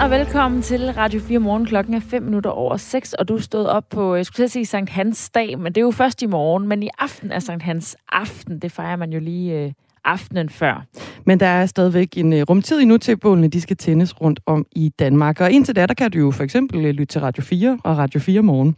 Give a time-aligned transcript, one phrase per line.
[0.00, 1.66] Godmorgen og velkommen til Radio 4 Morgen.
[1.66, 4.66] Klokken er 5 minutter over 6, og du stod op på, øh, jeg skulle sige
[4.66, 7.62] Sankt Hans dag, men det er jo først i morgen, men i aften er Sankt
[7.62, 8.58] Hans aften.
[8.58, 9.72] Det fejrer man jo lige øh,
[10.04, 10.84] aftenen før.
[11.24, 14.66] Men der er stadigvæk en øh, rumtid endnu til, bålene de skal tændes rundt om
[14.72, 15.40] i Danmark.
[15.40, 17.98] Og indtil da, der kan du jo for eksempel øh, lytte til Radio 4 og
[17.98, 18.76] Radio 4 Morgen.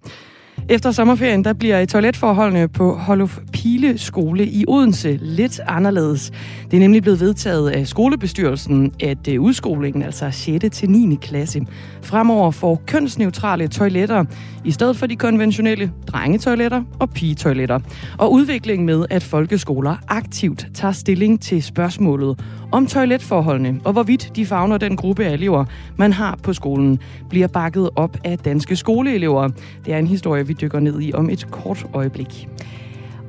[0.68, 6.32] Efter sommerferien, der bliver toiletforholdene på Holof Pile Skole i Odense lidt anderledes.
[6.70, 10.64] Det er nemlig blevet vedtaget af skolebestyrelsen, at øh, udskolingen, altså 6.
[10.72, 11.14] til 9.
[11.22, 11.66] klasse,
[12.02, 14.24] fremover får kønsneutrale toiletter,
[14.64, 17.80] i stedet for de konventionelle drengetoiletter og pigetoiletter.
[18.18, 22.38] Og udviklingen med, at folkeskoler aktivt tager stilling til spørgsmålet
[22.72, 25.64] om toiletforholdene, og hvorvidt de fagner den gruppe af elever,
[25.96, 29.48] man har på skolen, bliver bakket op af danske skoleelever.
[29.84, 32.48] Det er en historie, vi dykker ned i om et kort øjeblik.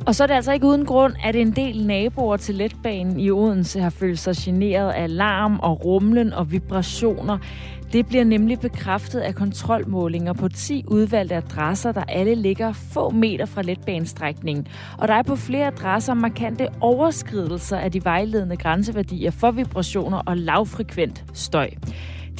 [0.05, 3.31] Og så er det altså ikke uden grund, at en del naboer til letbanen i
[3.31, 7.37] Odense har følt sig generet af larm og rumlen og vibrationer.
[7.93, 13.45] Det bliver nemlig bekræftet af kontrolmålinger på 10 udvalgte adresser, der alle ligger få meter
[13.45, 14.67] fra letbanestrækningen.
[14.97, 20.37] Og der er på flere adresser markante overskridelser af de vejledende grænseværdier for vibrationer og
[20.37, 21.69] lavfrekvent støj.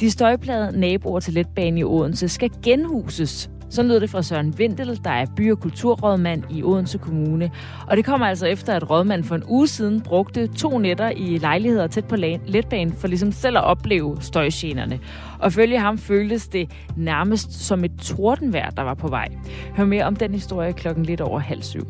[0.00, 5.00] De støjplade naboer til letbanen i Odense skal genhuses, så lød det fra Søren Vindel,
[5.04, 7.50] der er by- og kulturrådmand i Odense Kommune.
[7.86, 11.38] Og det kommer altså efter, at rådmanden for en uge siden brugte to nætter i
[11.38, 15.00] lejligheder tæt på letbanen for ligesom selv at opleve støjgenerne.
[15.38, 19.28] Og følge ham føltes det nærmest som et tordenvejr, der var på vej.
[19.76, 21.86] Hør mere om den historie klokken lidt over halv syv.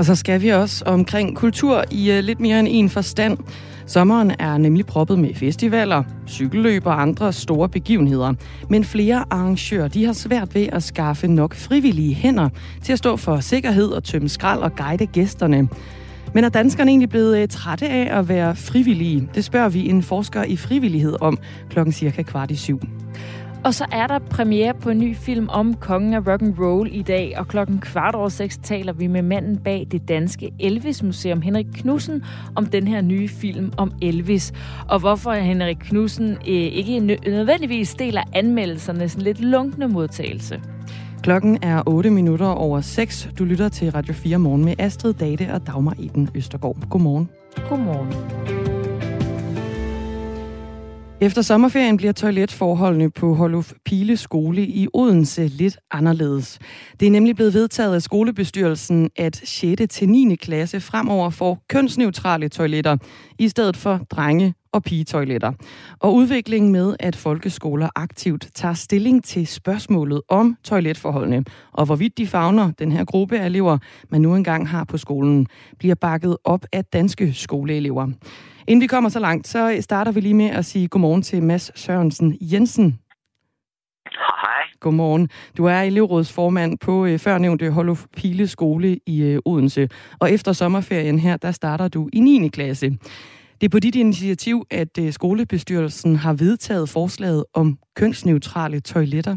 [0.00, 3.38] Og så skal vi også omkring kultur i uh, lidt mere end en forstand.
[3.86, 8.34] Sommeren er nemlig proppet med festivaler, cykelløb og andre store begivenheder.
[8.68, 12.48] Men flere arrangører de har svært ved at skaffe nok frivillige hænder
[12.82, 15.68] til at stå for sikkerhed og tømme skrald og guide gæsterne.
[16.34, 19.28] Men er danskerne egentlig blevet øh, trætte af at være frivillige?
[19.34, 21.38] Det spørger vi en forsker i frivillighed om
[21.70, 22.80] klokken cirka kvart i syv.
[23.64, 26.88] Og så er der premiere på en ny film om kongen af rock and roll
[26.92, 31.02] i dag, og klokken kvart over seks taler vi med manden bag det danske Elvis
[31.02, 34.52] Museum, Henrik Knudsen, om den her nye film om Elvis.
[34.88, 40.60] Og hvorfor Henrik Knudsen øh, ikke nødvendigvis deler anmeldelserne sådan lidt lunkende modtagelse.
[41.22, 43.28] Klokken er 8 minutter over 6.
[43.38, 46.88] Du lytter til Radio 4 morgen med Astrid Date og Dagmar Eden Østergaard.
[46.90, 47.28] Godmorgen.
[47.68, 48.69] Godmorgen.
[51.22, 56.58] Efter sommerferien bliver toiletforholdene på Holuf Pile Skole i Odense lidt anderledes.
[57.00, 59.82] Det er nemlig blevet vedtaget af skolebestyrelsen, at 6.
[59.90, 60.36] til 9.
[60.36, 62.96] klasse fremover får kønsneutrale toiletter,
[63.38, 65.52] i stedet for drenge- og pigetoiletter.
[65.98, 72.26] Og udviklingen med, at folkeskoler aktivt tager stilling til spørgsmålet om toiletforholdene, og hvorvidt de
[72.26, 73.78] fagner den her gruppe af elever,
[74.08, 75.46] man nu engang har på skolen,
[75.78, 78.08] bliver bakket op af danske skoleelever.
[78.66, 81.80] Inden vi kommer så langt, så starter vi lige med at sige godmorgen til Mads
[81.80, 82.98] Sørensen Jensen.
[84.06, 84.62] Hej.
[84.80, 85.28] Godmorgen.
[85.56, 89.88] Du er elevrådsformand på øh, førnævnte Holof Pile Skole i øh, Odense.
[90.18, 92.48] Og efter sommerferien her, der starter du i 9.
[92.48, 92.90] klasse.
[93.60, 99.36] Det er på dit initiativ, at øh, skolebestyrelsen har vedtaget forslaget om kønsneutrale toiletter.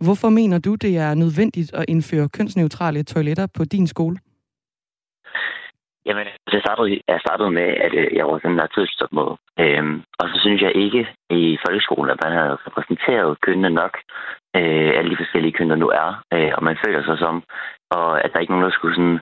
[0.00, 4.16] Hvorfor mener du, det er nødvendigt at indføre kønsneutrale toiletter på din skole?
[6.06, 9.34] Jamen, det startede, jeg startede med, at øh, jeg var sådan en naturstopmøde.
[9.62, 13.94] Øhm, og så synes jeg ikke i folkeskolen, at man havde repræsenteret kønnene nok,
[14.56, 16.10] øh, alle de forskellige køn, der nu er.
[16.34, 17.42] Øh, og man føler sig som,
[17.90, 19.20] og at der ikke nogen, der skulle sådan,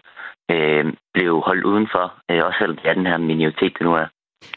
[0.55, 0.85] øh,
[1.15, 2.07] blive holdt udenfor.
[2.31, 4.07] Øh, også selvom det er den her minoritet, det nu er.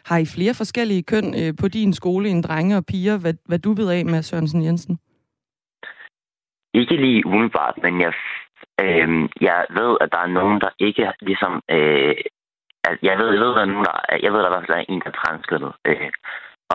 [0.05, 3.17] Har I flere forskellige køn øh, på din skole end drenge og piger?
[3.17, 4.99] Hvad, hvad du ved af, med Sørensen Jensen?
[6.73, 8.13] Ikke lige umiddelbart, men jeg
[8.81, 11.61] Øh, jeg ved, at der er nogen, der ikke ligesom...
[11.69, 12.15] Øh,
[13.01, 14.67] jeg ved, jeg ved, at der er nogen, der, jeg ved, at der i hvert
[14.67, 15.73] fald er en, der er transkønnet.
[15.85, 16.11] Øh,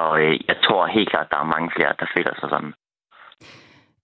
[0.03, 2.75] og øh, jeg tror helt klart, at der er mange flere, der føler sig sådan.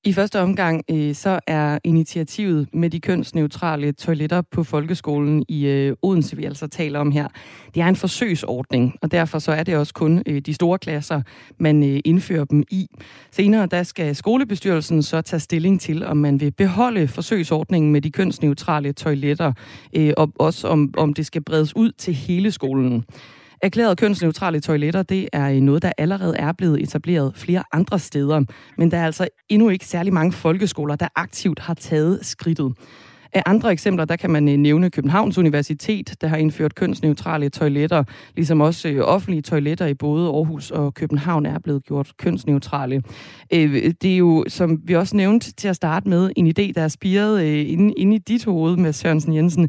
[0.04, 5.96] I første omgang øh, så er initiativet med de kønsneutrale toiletter på folkeskolen i øh,
[6.02, 7.28] Odense, vi altså taler om her,
[7.74, 11.22] det er en forsøgsordning, og derfor så er det også kun øh, de store klasser,
[11.58, 12.86] man øh, indfører dem i.
[13.30, 18.10] Senere der skal skolebestyrelsen så tage stilling til, om man vil beholde forsøgsordningen med de
[18.10, 19.52] kønsneutrale toiletter,
[19.96, 23.04] øh, og også om, om det skal bredes ud til hele skolen.
[23.62, 28.44] Erklæret kønsneutrale toiletter, det er øh, noget, der allerede er blevet etableret flere andre steder.
[28.78, 32.74] Men der er altså endnu ikke særlig mange folkeskoler, der aktivt har taget skridtet.
[33.34, 38.04] Af andre eksempler, der kan man øh, nævne Københavns Universitet, der har indført kønsneutrale toiletter,
[38.36, 43.02] ligesom også øh, offentlige toiletter i både Aarhus og København er blevet gjort kønsneutrale.
[43.54, 46.82] Øh, det er jo, som vi også nævnte til at starte med, en idé, der
[46.82, 49.68] er spiret inde, inde i dit hoved med Sørensen Jensen.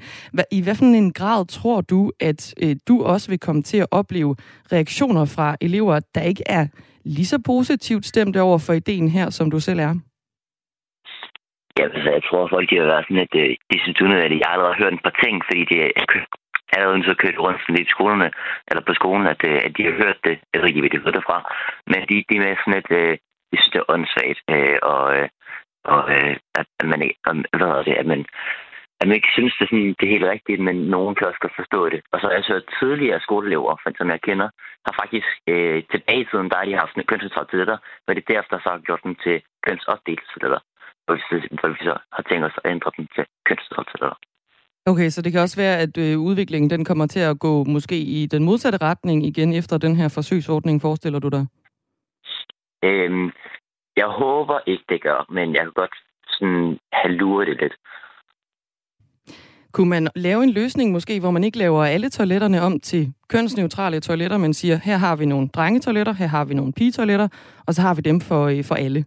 [0.52, 2.54] I hvad for en grad tror du, at
[2.88, 4.36] du også vil komme til at opleve
[4.72, 6.68] reaktioner fra elever, der ikke er
[7.06, 9.96] lige så positivt stemt over for ideen her, som du selv er?
[11.78, 14.54] Ja, altså, jeg tror, folk de har været sådan lidt de synes at jeg har
[14.54, 15.78] allerede hørt et par ting, fordi de
[16.78, 18.30] allerede så kørt rundt sådan lidt i skolerne,
[18.70, 20.36] eller på skolen, at, uh, at de har hørt det.
[20.52, 21.38] Jeg ved ikke, hvad de hørte derfra.
[21.92, 23.14] Men de, de er med sådan lidt, uh,
[23.50, 25.28] de synes, det er åndssvagt, uh, og, uh,
[25.94, 27.18] og uh, at, at man ikke,
[27.58, 28.22] hvad hedder det, at man,
[29.02, 31.42] at man ikke synes, det er, sådan, det er helt rigtigt, men nogen kan også
[31.44, 32.02] godt forstå det.
[32.12, 34.50] Og så har jeg så tidligere skoleelever, som jeg kender,
[34.86, 38.24] har faktisk øh, tilbage i tiden, der har de haft en kønsneutrale toiletter, men det
[38.24, 39.36] er derefter så har gjort dem til
[39.66, 40.62] kønsopdelte toiletter.
[41.06, 41.16] Hvor
[41.70, 43.26] vi, så, har tænkt os at ændre dem til
[43.76, 44.18] toiletter.
[44.86, 47.98] Okay, så det kan også være, at øh, udviklingen den kommer til at gå måske
[47.98, 51.48] i den modsatte retning igen efter den her forsøgsordning, forestiller du dig?
[52.84, 53.32] Øhm,
[53.98, 55.96] jeg håber ikke, det gør, men jeg kan godt
[56.28, 57.74] sådan have luret det lidt.
[59.72, 64.00] Kunne man lave en løsning måske, hvor man ikke laver alle toiletterne om til kønsneutrale
[64.00, 67.28] toiletter, men siger, her har vi nogle drengetoiletter, her har vi nogle pigetoiletter,
[67.68, 69.06] og så har vi dem for, øh, for alle?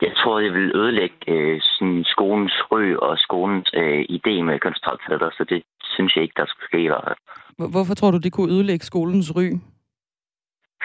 [0.00, 5.30] Jeg tror, det vil ødelægge øh, sådan skolens ry og skolens øh, idé med kønsneutrale
[5.38, 6.82] så det synes jeg ikke, der skulle ske.
[7.74, 9.46] Hvorfor tror du, det kunne ødelægge skolens ry?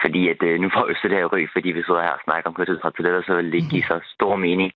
[0.02, 2.24] Fordi at, øh, nu får vi så det her ry, fordi vi sidder her og
[2.24, 4.72] snakker om kønsneutrale så vil det ikke give så stor mening.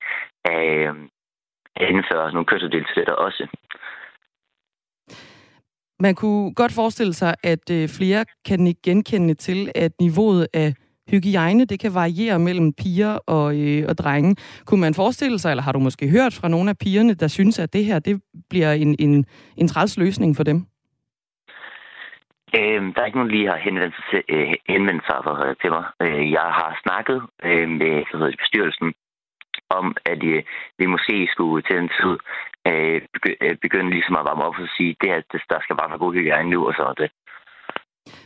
[0.51, 0.95] Øh,
[1.89, 3.47] indføre nogle kørselsdelssætter også.
[6.01, 10.75] Man kunne godt forestille sig, at øh, flere kan ikke genkende til, at niveauet af
[11.11, 14.37] hygiejne, det kan variere mellem piger og, øh, og drenge.
[14.67, 17.59] Kunne man forestille sig, eller har du måske hørt fra nogle af pigerne, der synes,
[17.59, 19.25] at det her det bliver en, en,
[19.57, 20.67] en træls løsning for dem?
[22.59, 25.85] Øh, der er ikke nogen lige har henvendt sig, øh, henvendt sig for, til mig.
[26.03, 28.95] Øh, jeg har snakket øh, med hedder, bestyrelsen
[29.79, 30.43] om, at øh,
[30.79, 32.15] vi måske skulle til en tid
[32.69, 33.01] øh,
[33.43, 36.15] øh, begynde ligesom at varme op og sige, det at der skal bare være god
[36.15, 37.11] hygiejne nu, og så det.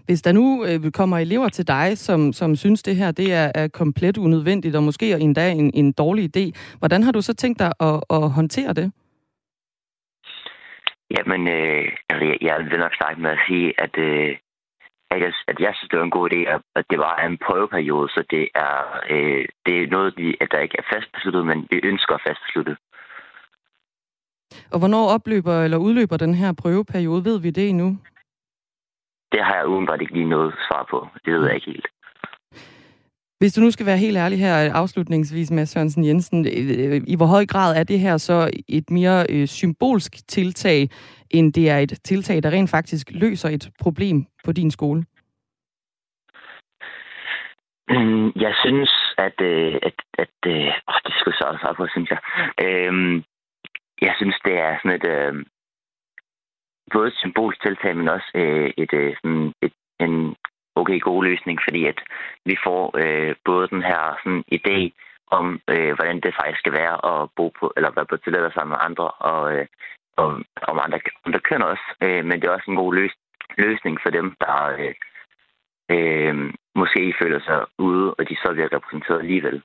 [0.05, 3.53] Hvis der nu øh, kommer elever til dig, som, som synes, det her det er,
[3.55, 7.59] er komplet unødvendigt, og måske endda en, en dårlig idé, hvordan har du så tænkt
[7.59, 8.93] dig at, at håndtere det?
[11.17, 14.37] Jamen, øh, altså, jeg, jeg vil nok starte med at sige, at øh,
[15.15, 16.41] at jeg, at jeg synes, det var en god idé,
[16.79, 18.77] at det var en prøveperiode, så det er,
[19.11, 22.77] øh, det er noget, vi, at der ikke er fastbesluttet, men vi ønsker fastbesluttet.
[24.73, 27.25] Og hvornår opløber eller udløber den her prøveperiode?
[27.25, 27.99] Ved vi det endnu?
[29.35, 31.09] Det har jeg udenbart ikke lige noget svar på.
[31.25, 31.87] Det ved jeg ikke helt.
[33.39, 37.27] Hvis du nu skal være helt ærlig her afslutningsvis med Sørensen Jensen, øh, i hvor
[37.27, 40.89] høj grad er det her så et mere øh, symbolsk tiltag,
[41.31, 45.01] end det er et tiltag, der rent faktisk løser et problem på din skole?
[48.45, 50.35] Jeg synes, at, øh, at, at,
[50.89, 52.19] åh, det skulle så også på, synes jeg.
[52.65, 53.23] Øhm,
[54.03, 55.35] jeg synes, det er sådan et, øh,
[56.93, 59.17] både et symbolsk tiltag, men også øh, et, øh,
[59.63, 60.37] et, en
[60.75, 61.99] okay god løsning, fordi at
[62.45, 64.79] vi får øh, både den her sådan, idé
[65.31, 68.73] om, øh, hvordan det faktisk skal være at bo på, eller være på toiletter sammen
[68.75, 69.67] med andre, og, øh,
[70.17, 70.27] og
[70.63, 71.87] om andre, andre køn også.
[72.03, 73.15] Øh, men det er også en god løs,
[73.59, 74.95] løsning for dem, der øh,
[75.95, 79.63] øh, måske føler sig ude, og de så bliver repræsenteret alligevel.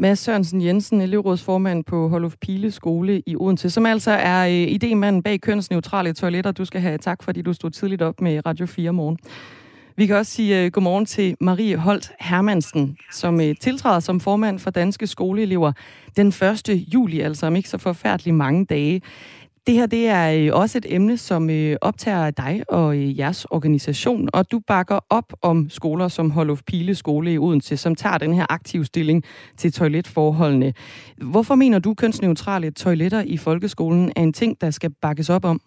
[0.00, 5.20] Mads Sørensen Jensen, elevrådsformand på Holof Pile Skole i Odense, som altså er øh, idémanden
[5.20, 6.52] bag kønsneutrale toiletter.
[6.52, 9.18] Du skal have tak, fordi du stod tidligt op med Radio 4 morgen.
[9.96, 14.58] Vi kan også sige uh, godmorgen til Marie Holt Hermansen, som uh, tiltræder som formand
[14.58, 15.72] for Danske Skoleelever
[16.16, 16.84] den 1.
[16.94, 19.02] juli, altså om ikke så forfærdeligt mange dage.
[19.68, 23.44] Det her det er øh, også et emne, som øh, optager dig og øh, jeres
[23.44, 28.18] organisation, og du bakker op om skoler som Holof Pile Skole i Odense, som tager
[28.18, 29.24] den her aktive stilling
[29.56, 30.72] til toiletforholdene.
[31.22, 35.60] Hvorfor mener du, kønsneutrale toiletter i folkeskolen er en ting, der skal bakkes op om?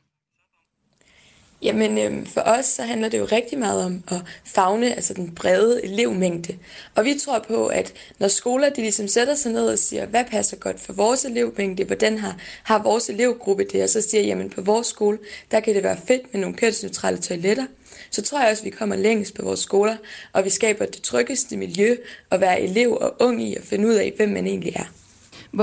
[1.62, 5.36] Jamen øhm, for os så handler det jo rigtig meget om at fagne altså den
[5.36, 6.58] brede elevmængde.
[6.96, 10.25] Og vi tror på, at når skoler de ligesom sætter sig ned og siger, hvad
[10.32, 14.50] passer godt for vores elevmængde, hvordan har, har vores elevgruppe det, og så siger, jamen
[14.50, 15.18] på vores skole,
[15.51, 17.65] der kan det være fedt med nogle kønsneutrale toiletter,
[18.12, 19.96] så tror jeg også, at vi kommer længst på vores skoler,
[20.34, 21.96] og vi skaber det tryggeste miljø
[22.32, 24.86] at være elev og ung i og finde ud af, hvem man egentlig er.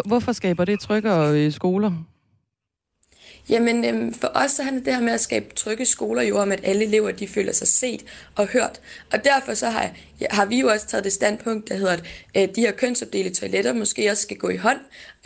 [0.07, 1.93] Hvorfor skaber det tryggere skoler?
[3.49, 6.53] Jamen, øhm, for os så handler det her med at skabe trygge skoler jo om,
[6.53, 8.81] at alle elever de føler sig set og hørt.
[9.13, 9.91] Og derfor så har
[10.31, 11.97] har vi jo også taget det standpunkt, der hedder,
[12.35, 14.79] at øh, de her kønsopdelte toiletter måske også skal gå i hånd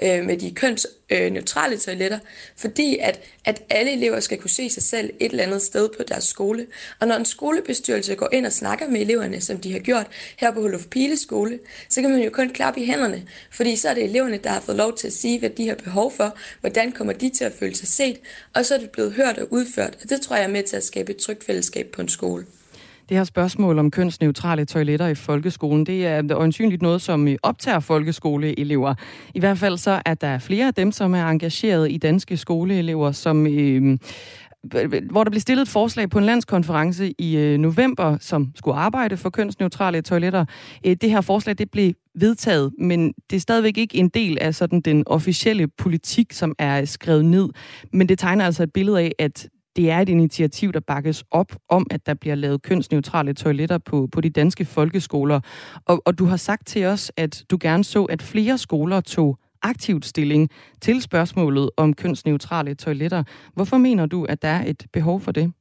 [0.03, 2.19] øh, med de kønsneutrale toiletter,
[2.57, 6.03] fordi at, at alle elever skal kunne se sig selv et eller andet sted på
[6.09, 6.67] deres skole.
[7.01, 10.07] Og når en skolebestyrelse går ind og snakker med eleverne, som de har gjort
[10.37, 11.59] her på Holof Pile skole,
[11.89, 14.61] så kan man jo kun klappe i hænderne, fordi så er det eleverne, der har
[14.61, 17.53] fået lov til at sige, hvad de har behov for, hvordan kommer de til at
[17.53, 18.21] føle sig set,
[18.55, 19.99] og så er det blevet hørt og udført.
[20.03, 22.47] Og det tror jeg er med til at skabe et trygt fællesskab på en skole.
[23.13, 28.95] Det her spørgsmål om kønsneutrale toiletter i folkeskolen, det er øjensynligt noget, som optager folkeskoleelever.
[29.35, 33.13] I hvert fald så er der flere af dem, som er engageret i danske skoleelever,
[33.13, 33.99] som øh,
[35.11, 39.17] hvor der blev stillet et forslag på en landskonference i øh, november, som skulle arbejde
[39.17, 40.45] for kønsneutrale toiletter.
[40.87, 44.55] Øh, det her forslag det blev vedtaget, men det er stadigvæk ikke en del af
[44.55, 47.49] sådan den officielle politik, som er skrevet ned.
[47.93, 51.57] Men det tegner altså et billede af, at det er et initiativ, der bakkes op
[51.69, 55.41] om, at der bliver lavet kønsneutrale toiletter på, på de danske folkeskoler.
[55.87, 59.39] Og, og du har sagt til os, at du gerne så, at flere skoler tog
[59.63, 60.51] aktivt stilling
[60.81, 63.25] til spørgsmålet om kønsneutrale toiletter.
[63.55, 65.53] Hvorfor mener du, at der er et behov for det?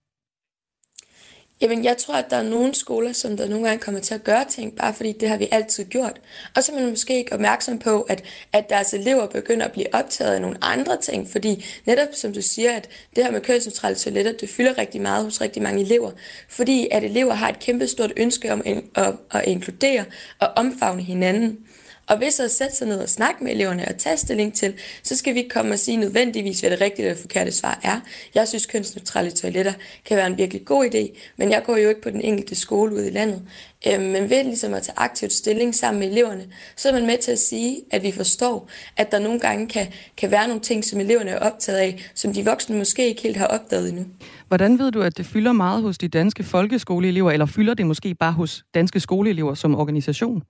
[1.61, 4.23] Jamen, jeg tror, at der er nogle skoler, som der nogle gange kommer til at
[4.23, 6.21] gøre ting, bare fordi det har vi altid gjort.
[6.55, 9.95] Og så er man måske ikke opmærksom på, at, at deres elever begynder at blive
[9.95, 13.95] optaget af nogle andre ting, fordi netop som du siger, at det her med kønsneutrale
[13.95, 16.11] toiletter, det fylder rigtig meget hos rigtig mange elever,
[16.49, 20.05] fordi at elever har et kæmpestort ønske om at, at, at inkludere
[20.39, 21.57] og omfavne hinanden.
[22.11, 25.15] Og hvis at sætte sig ned og snakke med eleverne og tage stilling til, så
[25.15, 27.99] skal vi ikke komme og sige nødvendigvis, hvad det rigtige eller forkerte svar er.
[28.35, 29.73] Jeg synes, kønsneutrale toiletter
[30.05, 32.95] kan være en virkelig god idé, men jeg går jo ikke på den enkelte skole
[32.95, 33.41] ude i landet.
[33.87, 36.43] Øhm, men ved ligesom at tage aktivt stilling sammen med eleverne,
[36.75, 39.87] så er man med til at sige, at vi forstår, at der nogle gange kan,
[40.17, 43.37] kan være nogle ting, som eleverne er optaget af, som de voksne måske ikke helt
[43.37, 44.05] har opdaget endnu.
[44.47, 48.15] Hvordan ved du, at det fylder meget hos de danske folkeskoleelever, eller fylder det måske
[48.15, 50.43] bare hos danske skoleelever som organisation?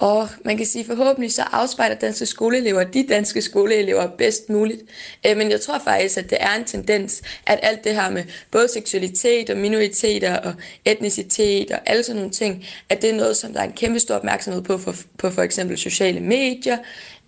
[0.00, 4.82] Og man kan sige, forhåbentlig så afspejler danske skoleelever de danske skoleelever bedst muligt.
[5.26, 8.24] Øh, men jeg tror faktisk, at det er en tendens, at alt det her med
[8.50, 10.54] både seksualitet og minoriteter og
[10.84, 13.98] etnicitet og alle sådan nogle ting, at det er noget, som der er en kæmpe
[13.98, 16.78] stor opmærksomhed på for, på for eksempel sociale medier,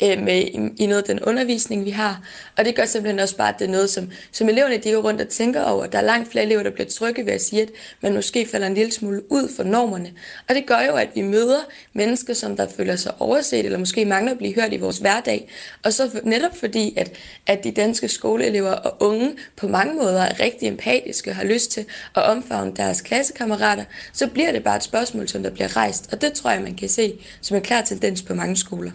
[0.02, 2.22] øh, med i, i noget af den undervisning, vi har.
[2.56, 5.02] Og det gør simpelthen også bare, at det er noget, som, som eleverne de går
[5.02, 5.86] rundt og tænker over.
[5.86, 7.68] Der er langt flere elever, der bliver trygge ved at sige, at
[8.00, 10.12] man måske falder en lille smule ud for normerne.
[10.48, 11.60] Og det gør jo, at vi møder
[11.92, 15.48] mennesker, som der føler sig overset, eller måske mangler at blive hørt i vores hverdag.
[15.84, 17.12] Og så netop fordi, at,
[17.46, 21.70] at de danske skoleelever og unge på mange måder er rigtig empatiske og har lyst
[21.70, 21.84] til
[22.16, 26.12] at omfavne deres klassekammerater, så bliver det bare et spørgsmål, som der bliver rejst.
[26.12, 28.90] Og det tror jeg, man kan se som en klar tendens på mange skoler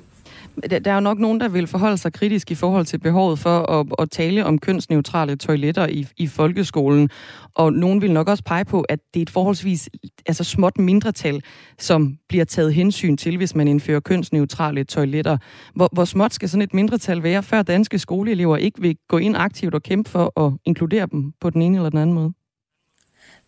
[0.63, 3.59] der er jo nok nogen, der vil forholde sig kritisk i forhold til behovet for
[3.59, 7.09] at, at tale om kønsneutrale toiletter i, i folkeskolen.
[7.55, 9.89] Og nogen vil nok også pege på, at det er et forholdsvis
[10.25, 11.41] altså småt mindretal,
[11.79, 15.37] som bliver taget hensyn til, hvis man indfører kønsneutrale toiletter.
[15.75, 19.37] Hvor, hvor småt skal sådan et mindretal være, før danske skoleelever ikke vil gå ind
[19.37, 22.33] aktivt og kæmpe for at inkludere dem på den ene eller den anden måde?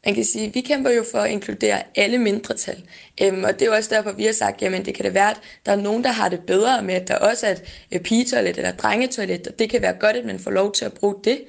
[0.05, 2.83] Man kan sige, at vi kæmper jo for at inkludere alle mindretal.
[3.21, 5.29] Øhm, og det er jo også derfor, vi har sagt, jamen det kan det være,
[5.29, 7.55] at der er nogen, der har det bedre med, at der også er
[7.91, 10.93] et pigetoilet eller drengetoilet, og det kan være godt, at man får lov til at
[10.93, 11.41] bruge det.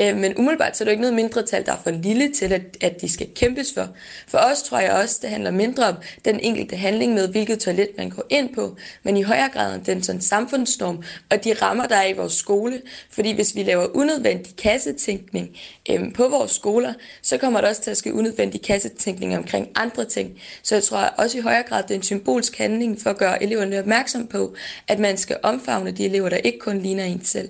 [0.00, 2.52] Øh, men umiddelbart så er det jo ikke noget mindretal, der er for lille til,
[2.52, 3.88] at, at de skal kæmpes for.
[4.28, 7.88] For os tror jeg også, det handler mindre om den enkelte handling med, hvilket toilet
[7.98, 11.86] man går ind på, men i højere grad om den sådan samfundsnorm og de rammer,
[11.86, 12.82] der er i vores skole.
[13.10, 15.56] Fordi hvis vi laver unødvendig kassetænkning
[15.90, 20.04] øh, på vores skoler, så kommer der også til at ske unødvendig kassetænkning omkring andre
[20.04, 20.40] ting.
[20.62, 23.42] Så jeg tror også i højere grad, det er en symbolsk handling for at gøre
[23.42, 24.54] eleverne opmærksom på,
[24.88, 27.48] at man skal omfavne de elever, der ikke kun ligner en selv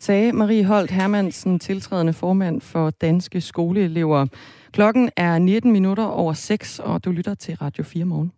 [0.00, 4.26] sagde Marie Holt Hermansen, tiltrædende formand for Danske Skoleelever.
[4.72, 8.37] Klokken er 19 minutter over 6, og du lytter til Radio 4 morgen.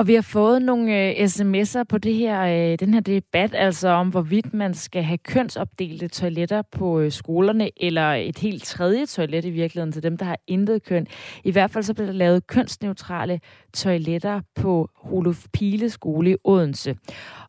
[0.00, 3.88] Og vi har fået nogle øh, sms'er på det her, øh, den her debat, altså
[3.88, 9.44] om hvorvidt man skal have kønsopdelte toiletter på øh, skolerne, eller et helt tredje toilet
[9.44, 11.06] i virkeligheden til dem, der har intet køn.
[11.44, 13.40] I hvert fald så bliver der lavet kønsneutrale
[13.74, 16.96] toiletter på Holof Pile skole i Odense.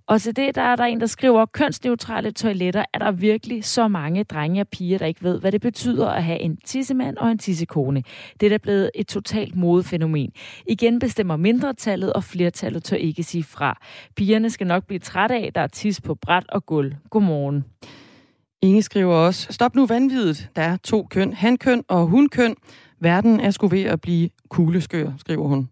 [0.07, 3.87] Og til det, der er der en, der skriver, kønsneutrale toiletter er der virkelig så
[3.87, 7.31] mange drenge og piger, der ikke ved, hvad det betyder at have en tissemand og
[7.31, 8.03] en tissekone.
[8.39, 10.31] Det er da blevet et totalt modefænomen.
[10.67, 13.81] Igen bestemmer mindretallet, og flertallet tør ikke sige fra.
[14.15, 16.95] Pigerne skal nok blive trætte af, der er tis på bræt og gulv.
[17.09, 17.65] Godmorgen.
[18.61, 20.49] Inge skriver også, stop nu vanvittigt.
[20.55, 22.55] Der er to køn, hankøn og hunkøn.
[22.99, 25.69] Verden er sgu ved at blive kugleskør, skriver hun.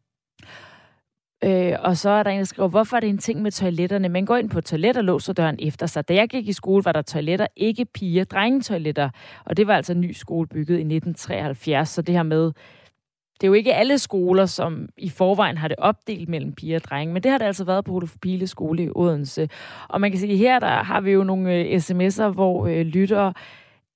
[1.44, 4.10] Øh, og så er der en, der skriver, hvorfor er det en ting med toiletterne?
[4.10, 6.08] Man går ind på toilet og låser døren efter sig.
[6.08, 9.10] Da jeg gik i skole, var der toiletter, ikke piger, drengetoiletter.
[9.46, 12.52] Og det var altså en ny skole bygget i 1973, så det her med
[13.42, 16.84] det er jo ikke alle skoler, som i forvejen har det opdelt mellem piger og
[16.84, 19.50] drenge, men det har det altså været på Rudolf Pile skole i Odense.
[19.90, 23.34] Og man kan sige, her der har vi jo nogle øh, sms'er, hvor øh, lyttere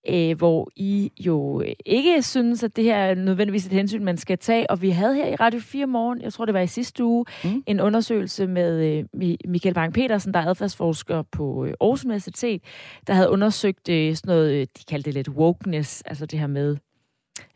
[0.10, 4.38] øh, hvor I jo ikke synes, at det her er nødvendigvis et hensyn, man skal
[4.38, 4.70] tage.
[4.70, 7.26] Og vi havde her i Radio 4 morgen, jeg tror det var i sidste uge,
[7.44, 7.64] mm.
[7.68, 9.06] en undersøgelse med øh,
[9.46, 12.62] Michael Bang-Petersen, der er adfærdsforsker på øh, Aarhus Universitet,
[13.08, 16.48] der havde undersøgt øh, sådan noget, øh, de kaldte det lidt wokeness, altså det her
[16.48, 16.78] med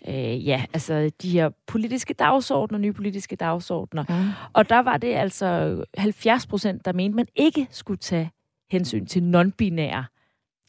[0.08, 4.04] øh, ja, altså de her politiske dagsordner, nye politiske dagsordner.
[4.10, 4.30] Mm.
[4.54, 8.32] Og der var det altså 70 procent, der mente, man ikke skulle tage
[8.72, 10.04] hensyn til non-binære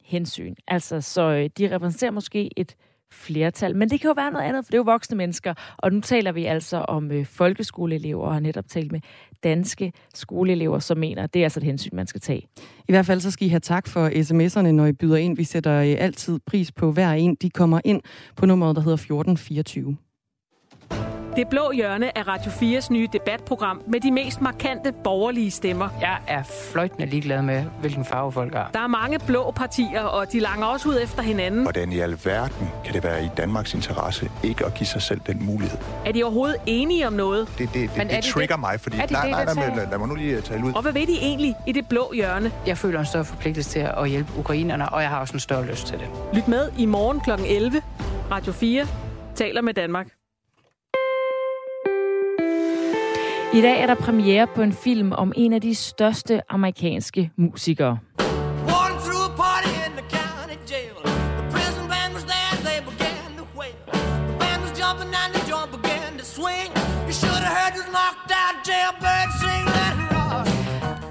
[0.04, 0.54] hensyn.
[0.66, 2.76] Altså, så øh, de repræsenterer måske et
[3.12, 3.76] flertal.
[3.76, 5.54] Men det kan jo være noget andet, for det er jo voksne mennesker.
[5.76, 9.00] Og nu taler vi altså om øh, folkeskoleelever, og har netop talt med
[9.44, 12.46] danske skoleelever, som mener, at det er altså et hensyn, man skal tage.
[12.88, 15.36] I hvert fald så skal I have tak for sms'erne, når I byder ind.
[15.36, 17.34] Vi sætter øh, altid pris på hver en.
[17.34, 18.00] De kommer ind
[18.36, 19.96] på nummeret, der hedder 1424.
[21.36, 25.88] Det blå hjørne er Radio 4's nye debatprogram med de mest markante borgerlige stemmer.
[26.00, 26.42] Jeg er
[26.72, 28.70] fløjtende ligeglad med, hvilken farve folk har.
[28.74, 31.62] Der er mange blå partier, og de langer også ud efter hinanden.
[31.62, 35.46] Hvordan i alverden kan det være i Danmarks interesse ikke at give sig selv den
[35.46, 35.78] mulighed?
[36.06, 37.48] Er de overhovedet enige om noget?
[37.58, 38.60] Det, det, det, det trigger det?
[38.60, 38.98] mig, fordi...
[38.98, 40.72] Er de nej, det, nej, nej, nej, lad, lad mig nu lige tale ud.
[40.72, 42.52] Og hvad ved de egentlig i det blå hjørne?
[42.66, 45.66] Jeg føler en større forpligtelse til at hjælpe ukrainerne, og jeg har også en større
[45.66, 46.06] lyst til det.
[46.34, 47.30] Lyt med i morgen kl.
[47.46, 47.82] 11.
[48.30, 48.86] Radio 4
[49.34, 50.17] taler med Danmark.
[53.54, 57.98] I dag er der premiere på en film om en af de største amerikanske musikere.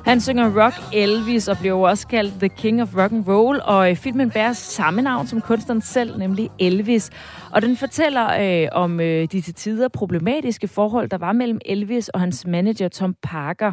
[0.08, 3.90] Han synger rock Elvis og bliver også kaldt The King of Rock and Roll, og
[3.90, 7.10] øh, filmen bærer samme navn som kunstneren selv, nemlig Elvis.
[7.52, 8.28] Og den fortæller
[8.64, 12.88] øh, om øh, de til tider problematiske forhold, der var mellem Elvis og hans manager
[12.88, 13.72] Tom Parker.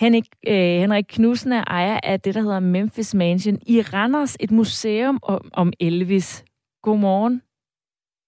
[0.00, 4.50] Henrik, øh, Henrik Knudsen er ejer af det, der hedder Memphis Mansion i Randers, et
[4.50, 6.44] museum om, om Elvis.
[6.82, 7.42] Godmorgen.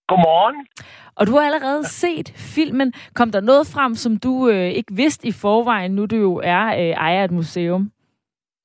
[0.09, 0.67] Godmorgen.
[1.17, 2.93] Og du har allerede set filmen.
[3.15, 6.65] Kom der noget frem, som du øh, ikke vidste i forvejen, nu du jo er
[6.81, 7.91] øh, ejer af et museum?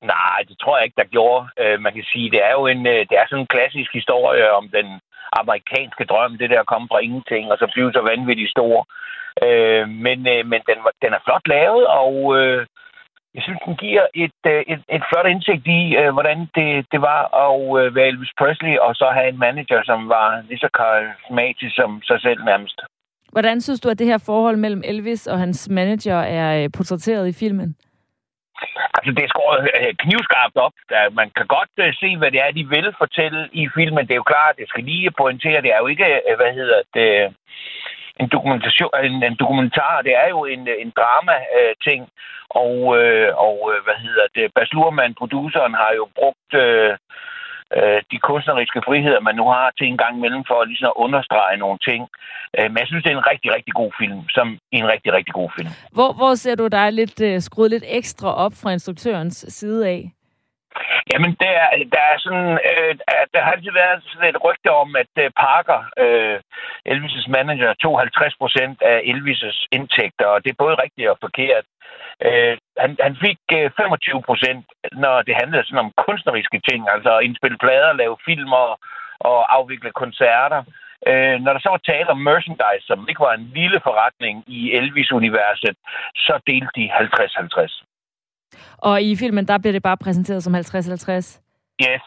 [0.02, 1.48] Nej, det tror jeg ikke, der gjorde.
[1.62, 4.52] Øh, man kan sige, det er jo en, øh, det er sådan en klassisk historie
[4.52, 5.00] om den
[5.40, 8.76] amerikanske drøm, det der at komme fra ingenting, og så blive så vanvittigt stor.
[9.46, 12.66] Øh, men øh, men den, den er flot lavet, og øh,
[13.34, 17.00] jeg synes, den giver et, øh, et, et flot indsigt i, øh, hvordan det, det
[17.00, 20.68] var at øh, være Elvis Presley, og så have en manager, som var lige så
[20.80, 22.80] karismatisk som sig selv nærmest.
[23.32, 27.32] Hvordan synes du, at det her forhold mellem Elvis og hans manager er portrætteret i
[27.32, 27.76] filmen?
[28.96, 29.60] Altså, det er skåret
[29.98, 30.76] knivskarpt op.
[31.12, 31.70] Man kan godt
[32.02, 34.06] se, hvad det er, de vil fortælle i filmen.
[34.06, 37.34] Det er jo klart, det skal lige pointere, det er jo ikke, hvad hedder det,
[38.22, 40.02] en, dokumentation, en, en dokumentar.
[40.02, 42.02] Det er jo en, en drama-ting.
[42.02, 42.08] Øh,
[42.62, 46.50] og, øh, og øh, hvad hedder det, Bas Luhrmann, produceren, har jo brugt...
[46.64, 46.96] Øh,
[47.76, 51.00] øh, de kunstneriske friheder, man nu har til en gang imellem for at, ligesom at
[51.04, 52.08] understrege nogle ting.
[52.58, 55.50] Men jeg synes, det er en rigtig, rigtig god film, som en rigtig, rigtig god
[55.56, 55.68] film.
[55.92, 60.12] Hvor, hvor ser du dig lidt skruet lidt ekstra op fra instruktørens side af?
[61.12, 61.54] Jamen, der,
[61.94, 62.92] der er sådan, øh,
[63.34, 66.36] der har altid været sådan et rygte om, at øh, Parker, øh,
[66.92, 71.64] Elvis' manager, tog 50 procent af Elvis' indtægter, og det er både rigtigt og forkert.
[72.26, 77.10] Øh, han, han fik øh, 25 procent, når det handlede sådan om kunstneriske ting, altså
[77.16, 78.70] at indspille plader, lave film og,
[79.20, 80.62] og afvikle koncerter.
[81.06, 84.60] Øh, når der så var tale om merchandise, som ikke var en lille forretning i
[84.78, 85.76] Elvis-universet,
[86.16, 87.87] så delte de 50-50.
[88.76, 90.58] Og i filmen, der bliver det bare præsenteret som 50-50.
[91.82, 92.02] Yes.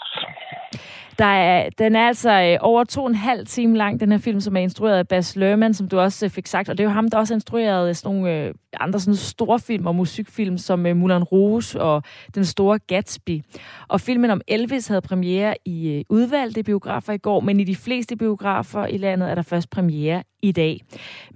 [1.22, 4.20] Der er, den er altså øh, over to og en halv time lang, den her
[4.20, 6.70] film, som er instrueret af Bas Lerman, som du også øh, fik sagt.
[6.70, 9.60] Og det er jo ham, der også har instrueret øh, sådan nogle andre sådan store
[9.60, 12.04] film og musikfilm, som Mulan Moulin Rouge og
[12.36, 13.42] Den Store Gatsby.
[13.88, 18.16] Og filmen om Elvis havde premiere i udvalgte biografer i går, men i de fleste
[18.16, 20.82] biografer i landet er der først premiere i dag.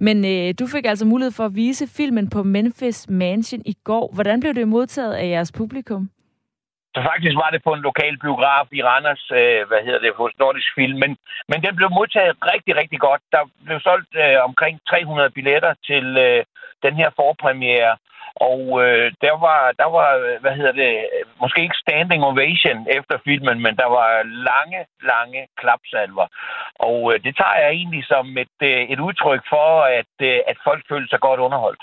[0.00, 4.10] Men øh, du fik altså mulighed for at vise filmen på Memphis Mansion i går.
[4.14, 6.10] Hvordan blev det modtaget af jeres publikum?
[6.96, 10.32] Så faktisk var det på en lokal biograf i Randers, øh, hvad hedder det, hos
[10.38, 10.98] Nordisk Film.
[11.02, 11.12] Men,
[11.50, 13.22] men den blev modtaget rigtig, rigtig godt.
[13.34, 16.44] Der blev solgt øh, omkring 300 billetter til øh,
[16.84, 17.96] den her forpremiere.
[18.50, 20.08] Og øh, der var, der var,
[20.40, 20.92] hvad hedder det,
[21.40, 24.10] måske ikke standing ovation efter filmen, men der var
[24.50, 24.80] lange,
[25.12, 26.26] lange klapsalver.
[26.88, 29.68] Og øh, det tager jeg egentlig som et, øh, et udtryk for,
[30.00, 31.82] at, øh, at folk føler sig godt underholdt.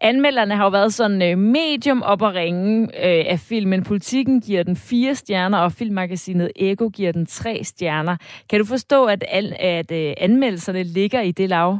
[0.00, 3.84] Anmelderne har jo været sådan øh, medium op at ringe øh, af filmen.
[3.84, 8.16] Politikken giver den fire stjerner, og filmmagasinet Ego giver den tre stjerner.
[8.50, 11.78] Kan du forstå, at, al, at øh, anmeldelserne ligger i det lav?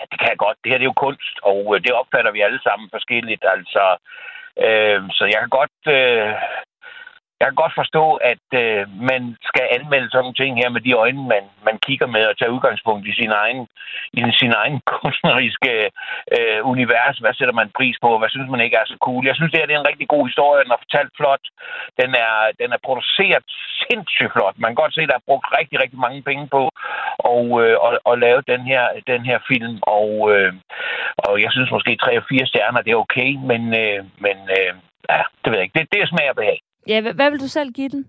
[0.00, 0.58] ja, det kan jeg godt.
[0.62, 3.44] Det her det er jo kunst, og øh, det opfatter vi alle sammen forskelligt.
[3.54, 3.84] Altså,
[4.66, 5.78] øh, så jeg kan godt...
[5.98, 6.28] Øh,
[7.40, 10.92] jeg kan godt forstå, at øh, man skal anmelde sådan nogle ting her med de
[11.04, 13.60] øjne, man, man kigger med og tage udgangspunkt i sin egen,
[14.12, 15.72] i sin egen kunstneriske
[16.36, 17.16] øh, univers.
[17.18, 18.10] Hvad sætter man pris på?
[18.18, 19.26] Hvad synes man ikke er så cool?
[19.26, 20.64] Jeg synes, det her det er en rigtig god historie.
[20.64, 21.44] Den er fortalt flot.
[22.00, 23.46] Den er, den er produceret
[23.82, 24.54] sindssygt flot.
[24.58, 26.62] Man kan godt se, at der er brugt rigtig, rigtig mange penge på
[27.34, 29.76] og, øh, og, og lave den her, den her film.
[29.98, 30.52] Og, øh,
[31.26, 34.72] og jeg synes måske 3 og 4 stjerner, det er okay, men, øh, men øh,
[35.12, 35.78] ja, det ved jeg ikke.
[35.78, 36.60] Det, det er smag og behag.
[36.86, 38.06] Ja, hvad, hvad vil du selv give den?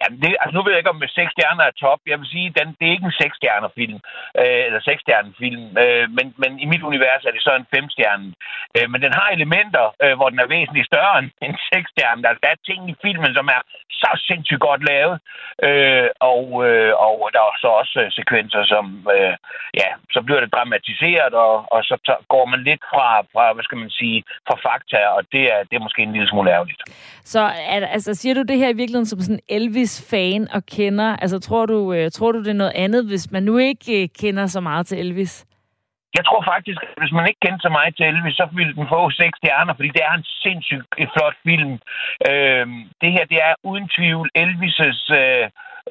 [0.00, 2.00] Jamen, det, altså nu ved jeg ikke, om med seks stjerner er top.
[2.10, 3.98] Jeg vil sige, den, det er ikke en seks stjerner film,
[4.40, 7.70] øh, eller seks stjerner film, øh, men, men i mit univers er det så en
[7.74, 8.26] fem stjerne.
[8.76, 11.88] Øh, men den har elementer, øh, hvor den er væsentligt større end en seks.
[12.26, 13.60] Altså, der er ting i filmen, som er
[14.02, 15.16] så sindssygt godt lavet,
[15.68, 18.84] øh, og, øh, og der er så også øh, sekvenser, som,
[19.14, 19.34] øh,
[19.80, 21.96] ja, så bliver det dramatiseret, og, og så
[22.34, 25.74] går man lidt fra, fra, hvad skal man sige, fra fakta, og det er, det
[25.76, 26.82] er måske en lille smule ærgerligt.
[27.34, 27.40] Så
[27.96, 31.16] altså, siger du det her i virkeligheden som sådan Elvis Elvis-fan og kender?
[31.22, 34.08] Altså, tror du, øh, tror du, det er noget andet, hvis man nu ikke øh,
[34.20, 35.46] kender så meget til Elvis?
[36.16, 38.86] Jeg tror faktisk, at hvis man ikke kendte så meget til Elvis, så ville den
[38.94, 41.72] få seks stjerner, fordi det er en sindssygt flot film.
[42.30, 42.66] Øh,
[43.02, 45.46] det her, det er uden tvivl Elvis' øh,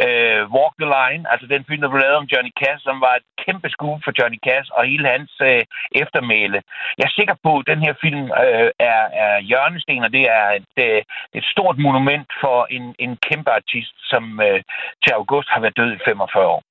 [0.06, 3.14] øh, Walk the Line, altså den film, der blev lavet om Johnny Cash, som var
[3.20, 5.64] et kæmpe skub for Johnny Cash og hele hans øh,
[6.04, 6.60] eftermæle.
[6.98, 10.48] Jeg er sikker på, at den her film øh, er, er hjørnesten, og det er
[10.60, 11.02] et, øh,
[11.38, 14.60] et stort monument for en, en kæmpe artist, som øh,
[15.04, 16.62] til august har været død i 45 år.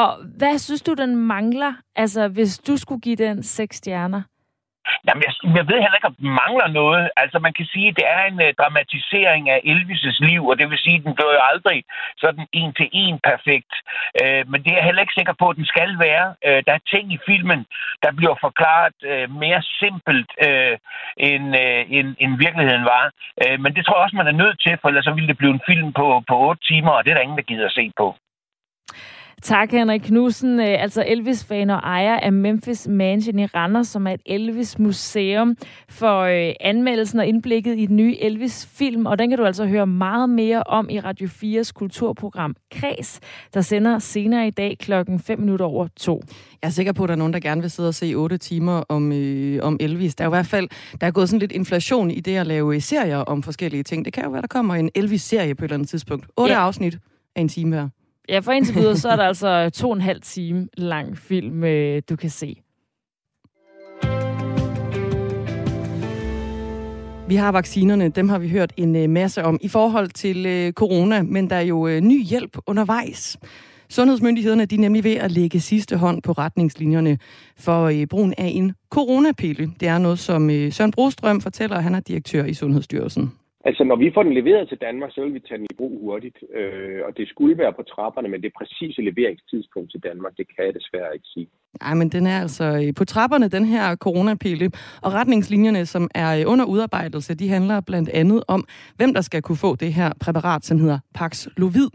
[0.00, 4.22] Og hvad synes du, den mangler, altså hvis du skulle give den seks stjerner?
[5.06, 7.04] Jamen, jeg, jeg ved heller ikke, om den mangler noget.
[7.22, 10.66] Altså, man kan sige, at det er en uh, dramatisering af Elvis' liv, og det
[10.70, 11.78] vil sige, at den bliver jo aldrig
[12.24, 13.72] sådan en til en perfekt.
[14.22, 16.26] Uh, men det er jeg heller ikke sikker på, at den skal være.
[16.48, 17.60] Uh, der er ting i filmen,
[18.02, 20.74] der bliver forklaret uh, mere simpelt, uh,
[21.30, 23.04] end, uh, end, end virkeligheden var.
[23.42, 25.38] Uh, men det tror jeg også, man er nødt til, for ellers så ville det
[25.40, 27.78] blive en film på, på 8 timer, og det er der ingen, der gider at
[27.80, 28.08] se på.
[29.42, 34.12] Tak, Henrik Knudsen, øh, altså Elvis-fan og ejer af Memphis Mansion i Randers, som er
[34.12, 35.56] et Elvis-museum
[35.88, 39.06] for øh, anmeldelsen og indblikket i den nye Elvis-film.
[39.06, 43.20] Og den kan du altså høre meget mere om i Radio 4's kulturprogram Kreds,
[43.54, 46.22] der sender senere i dag klokken 5 minutter over to.
[46.62, 48.38] Jeg er sikker på, at der er nogen, der gerne vil sidde og se 8
[48.38, 50.14] timer om, øh, om Elvis.
[50.14, 50.68] Der er jo i hvert fald
[51.00, 54.04] der er gået sådan lidt inflation i det at lave serier om forskellige ting.
[54.04, 56.26] Det kan jo være, der kommer en Elvis-serie på et eller andet tidspunkt.
[56.36, 56.60] 8 ja.
[56.60, 56.98] afsnit
[57.36, 57.88] af en time hver.
[58.28, 61.64] Ja, for indtil videre, så er der altså to og en halv time lang film,
[61.64, 62.62] øh, du kan se.
[67.28, 70.72] Vi har vaccinerne, dem har vi hørt en øh, masse om i forhold til øh,
[70.72, 73.38] corona, men der er jo øh, ny hjælp undervejs.
[73.88, 77.18] Sundhedsmyndighederne de er nemlig ved at lægge sidste hånd på retningslinjerne
[77.56, 79.72] for øh, brugen af en coronapille.
[79.80, 83.32] Det er noget, som øh, Søren Brostrøm fortæller, han er direktør i Sundhedsstyrelsen.
[83.64, 86.00] Altså, når vi får den leveret til Danmark, så vil vi tage den i brug
[86.00, 86.38] hurtigt.
[86.54, 90.64] Øh, og det skulle være på trapperne, men det præcise leveringstidspunkt til Danmark, det kan
[90.66, 91.48] jeg desværre ikke sige.
[91.80, 94.70] Nej, men den er altså øh, på trapperne, den her coronapille.
[95.02, 98.64] Og retningslinjerne, som er øh, under udarbejdelse, de handler blandt andet om,
[98.96, 101.88] hvem der skal kunne få det her præparat, som hedder Paxlovid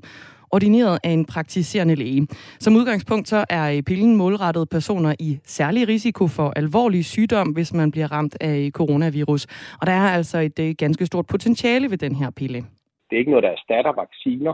[0.51, 2.27] ordineret af en praktiserende læge.
[2.59, 7.73] Som udgangspunkt så er øh, pillen målrettet personer i særlig risiko for alvorlig sygdom, hvis
[7.73, 9.45] man bliver ramt af øh, coronavirus.
[9.81, 12.59] Og der er altså et øh, ganske stort potentiale ved den her pille.
[13.07, 14.53] Det er ikke noget, der erstatter vacciner.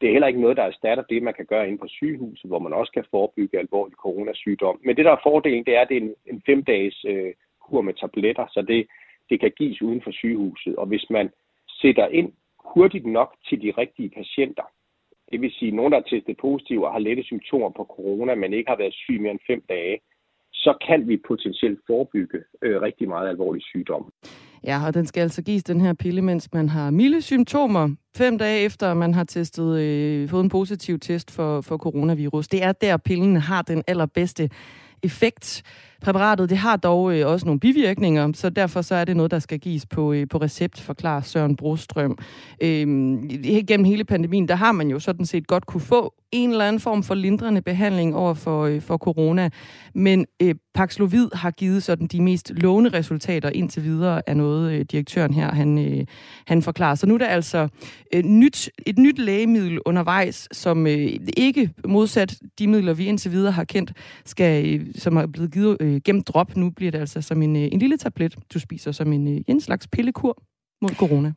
[0.00, 2.58] Det er heller ikke noget, der erstatter det, man kan gøre inde på sygehuset, hvor
[2.58, 4.80] man også kan forebygge alvorlig coronasygdom.
[4.84, 7.32] Men det, der er fordelen, det er, at det er en, en fem-dages øh,
[7.64, 8.86] kur med tabletter, så det,
[9.30, 10.76] det kan gives uden for sygehuset.
[10.76, 11.30] Og hvis man
[11.80, 12.32] sætter ind
[12.72, 14.66] hurtigt nok til de rigtige patienter,
[15.34, 18.34] det vil sige, at nogen, der er testet positiv og har lette symptomer på corona,
[18.34, 19.96] men ikke har været syg mere end fem dage,
[20.52, 24.12] så kan vi potentielt forebygge øh, rigtig meget alvorlig sygdom.
[24.70, 27.84] Ja, og den skal altså gives den her pille, mens man har milde symptomer,
[28.16, 32.48] fem dage efter man har testet, øh, fået en positiv test for, for coronavirus.
[32.48, 34.50] Det er der, pillen har den allerbedste
[35.02, 35.62] effekt.
[36.04, 39.38] Præparatet det har dog øh, også nogle bivirkninger, så derfor så er det noget, der
[39.38, 42.18] skal gives på, øh, på recept, forklarer Søren Brostrøm.
[42.62, 42.86] Øh,
[43.68, 46.80] gennem hele pandemien, der har man jo sådan set godt kunne få en eller anden
[46.80, 49.50] form for lindrende behandling over for, øh, for corona,
[49.94, 54.80] men øh, Paxlovid har givet sådan de mest lovende resultater indtil videre af noget, øh,
[54.80, 56.06] direktøren her han, øh,
[56.46, 56.94] han forklarer.
[56.94, 57.68] Så nu er der altså
[58.14, 63.52] øh, nyt, et nyt lægemiddel undervejs, som øh, ikke modsat de midler, vi indtil videre
[63.52, 63.92] har kendt,
[64.24, 66.56] skal, øh, som er blevet givet øh, Øh, gennem drop.
[66.56, 69.40] Nu bliver det altså som en, øh, en lille tablet, du spiser som en, øh,
[69.46, 70.42] en slags pillekur
[70.82, 71.32] mod corona.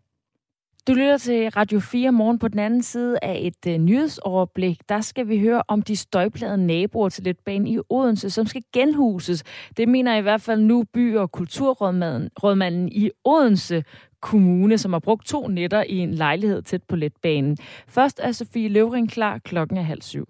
[0.87, 4.79] Du lytter til Radio 4 morgen på den anden side af et øh, nyhedsoverblik.
[4.89, 9.43] Der skal vi høre om de støjplade naboer til letbanen i Odense, som skal genhuses.
[9.77, 13.83] Det mener i hvert fald nu by- og kulturrådmanden i Odense
[14.21, 17.57] Kommune, som har brugt to nætter i en lejlighed tæt på letbanen.
[17.87, 20.25] Først er Sofie Løvring klar klokken er halv syv.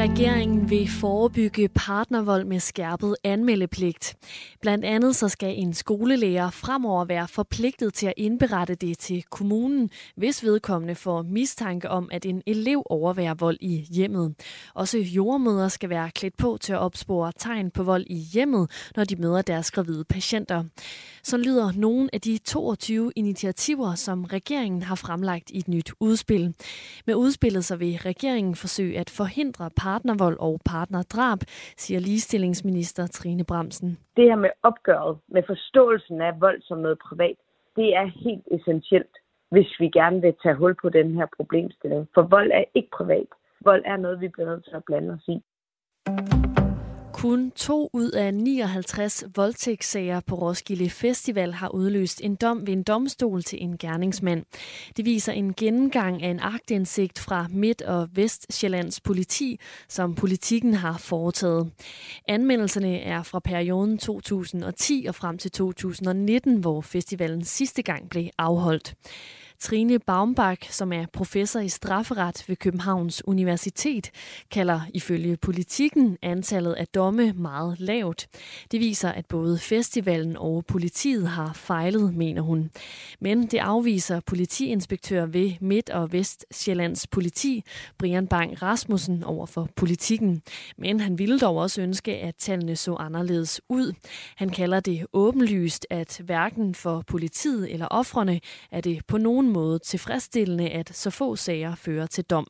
[0.00, 4.16] Regeringen vil forebygge partnervold med skærpet anmeldepligt.
[4.60, 9.90] Blandt andet så skal en skolelærer fremover være forpligtet til at indberette det til kommunen,
[10.16, 14.34] hvis vedkommende får mistanke om, at en elev overværer vold i hjemmet.
[14.74, 19.04] Også jordmøder skal være klædt på til at opspore tegn på vold i hjemmet, når
[19.04, 20.64] de møder deres gravide patienter.
[21.22, 26.54] Så lyder nogle af de 22 initiativer, som regeringen har fremlagt i et nyt udspil.
[27.06, 29.89] Med udspillet så vil regeringen forsøge at forhindre partnervold
[30.40, 31.38] og partnerdrab,
[31.76, 33.98] siger ligestillingsminister Trine Bremsen.
[34.16, 37.36] Det her med opgøret, med forståelsen af vold som noget privat,
[37.76, 39.14] det er helt essentielt,
[39.50, 42.08] hvis vi gerne vil tage hul på den her problemstilling.
[42.14, 43.30] For vold er ikke privat.
[43.64, 45.36] Vold er noget, vi bliver nødt til at blande os i.
[47.20, 52.82] Kun to ud af 59 voldtægtssager på Roskilde Festival har udløst en dom ved en
[52.82, 54.44] domstol til en gerningsmand.
[54.96, 60.98] Det viser en gennemgang af en agtindsigt fra Midt- og Vestjyllands politi, som politikken har
[60.98, 61.70] foretaget.
[62.28, 68.94] Anmeldelserne er fra perioden 2010 og frem til 2019, hvor festivalen sidste gang blev afholdt.
[69.60, 74.10] Trine Baumbach, som er professor i strafferet ved Københavns Universitet,
[74.50, 78.28] kalder ifølge politikken antallet af domme meget lavt.
[78.72, 82.70] Det viser, at både festivalen og politiet har fejlet, mener hun.
[83.20, 87.64] Men det afviser politiinspektør ved Midt- og Vestjyllands politi,
[87.98, 90.42] Brian Bang Rasmussen, over for politikken.
[90.78, 93.92] Men han ville dog også ønske, at tallene så anderledes ud.
[94.36, 99.78] Han kalder det åbenlyst, at hverken for politiet eller offrene er det på nogen måde
[99.78, 102.46] tilfredsstillende, at så få sager fører til dom.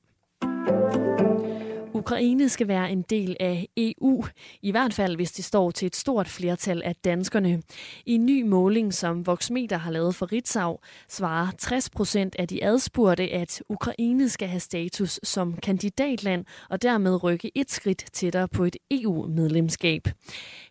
[2.00, 4.24] Ukraine skal være en del af EU,
[4.62, 7.62] i hvert fald hvis det står til et stort flertal af danskerne.
[8.06, 12.64] I en ny måling, som Voxmeter har lavet for Ritzau, svarer 60 procent af de
[12.64, 18.64] adspurgte, at Ukraine skal have status som kandidatland og dermed rykke et skridt tættere på
[18.64, 20.08] et EU-medlemskab.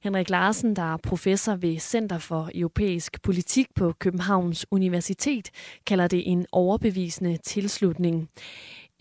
[0.04, 5.50] Henrik Larsen, der er professor ved Center for Europæisk Politik på Københavns Universitet,
[5.86, 8.30] kalder det en overbevisende tilslutning.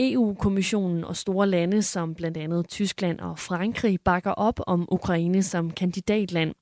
[0.00, 5.70] EU-kommissionen og store lande som blandt andet Tyskland og Frankrig bakker op om Ukraine som
[5.70, 6.54] kandidatland.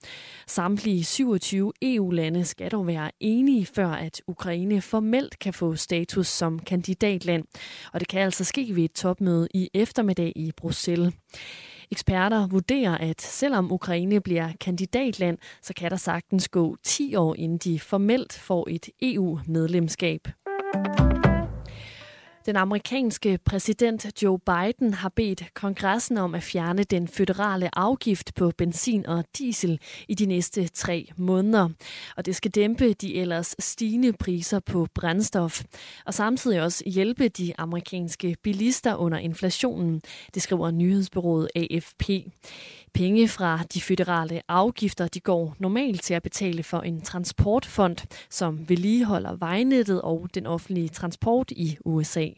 [0.47, 6.59] Samtlige 27 EU-lande skal dog være enige før, at Ukraine formelt kan få status som
[6.59, 7.45] kandidatland.
[7.93, 11.15] Og det kan altså ske ved et topmøde i eftermiddag i Bruxelles.
[11.91, 17.59] Eksperter vurderer, at selvom Ukraine bliver kandidatland, så kan der sagtens gå 10 år, inden
[17.59, 20.29] de formelt får et EU-medlemskab.
[22.47, 28.53] Den amerikanske præsident Joe Biden har bedt kongressen om at fjerne den føderale afgift på
[28.59, 31.69] benzin og diesel i de næste tre måneder.
[32.17, 35.63] Og det skal dæmpe de ellers stigende priser på brændstof.
[36.05, 40.03] Og samtidig også hjælpe de amerikanske bilister under inflationen,
[40.35, 42.11] det skriver nyhedsbyrået AFP.
[42.95, 47.97] Penge fra de føderale afgifter de går normalt til at betale for en transportfond,
[48.31, 52.29] som vedligeholder vejnettet og den offentlige transport i USA.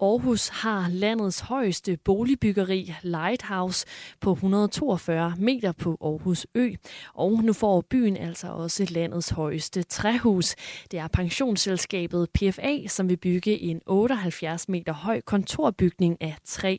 [0.00, 3.86] Aarhus har landets højeste boligbyggeri, Lighthouse,
[4.20, 6.70] på 142 meter på Aarhus Ø.
[7.14, 10.54] Og nu får byen altså også landets højeste træhus.
[10.90, 16.76] Det er pensionsselskabet PFA, som vil bygge en 78 meter høj kontorbygning af træ.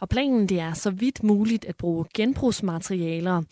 [0.00, 3.42] Og planen det er så vidt muligt at bruge genbrugsmaterialer.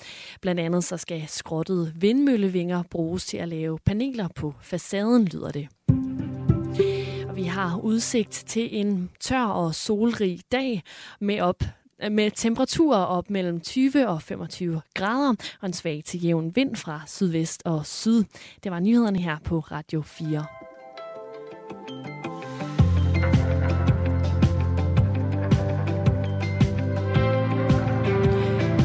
[0.41, 5.69] Blandt andet så skal skrottede vindmøllevinger bruges til at lave paneler på facaden, lyder det.
[7.59, 10.83] Har udsigt til en tør og solrig dag
[11.21, 11.65] med op
[12.11, 17.01] med temperaturer op mellem 20 og 25 grader og en svag til jævn vind fra
[17.07, 18.25] sydvest og syd.
[18.65, 20.45] Det var nyhederne her på Radio 4.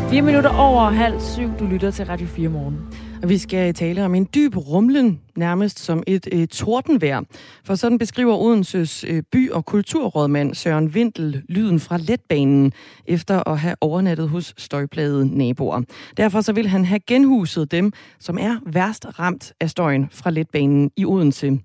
[0.09, 1.59] Fire minutter over halv syv.
[1.59, 3.02] Du lytter til Radio 4 morgen.
[3.27, 7.21] Vi skal tale om en dyb rumlen, nærmest som et øh, tordenvejr.
[7.63, 12.73] For sådan beskriver Odenses øh, by- og kulturrådmand Søren Vindel lyden fra letbanen,
[13.05, 15.81] efter at have overnattet hos støjplade naboer.
[16.17, 20.91] Derfor så vil han have genhuset dem, som er værst ramt af støjen fra letbanen
[20.97, 21.59] i Odense.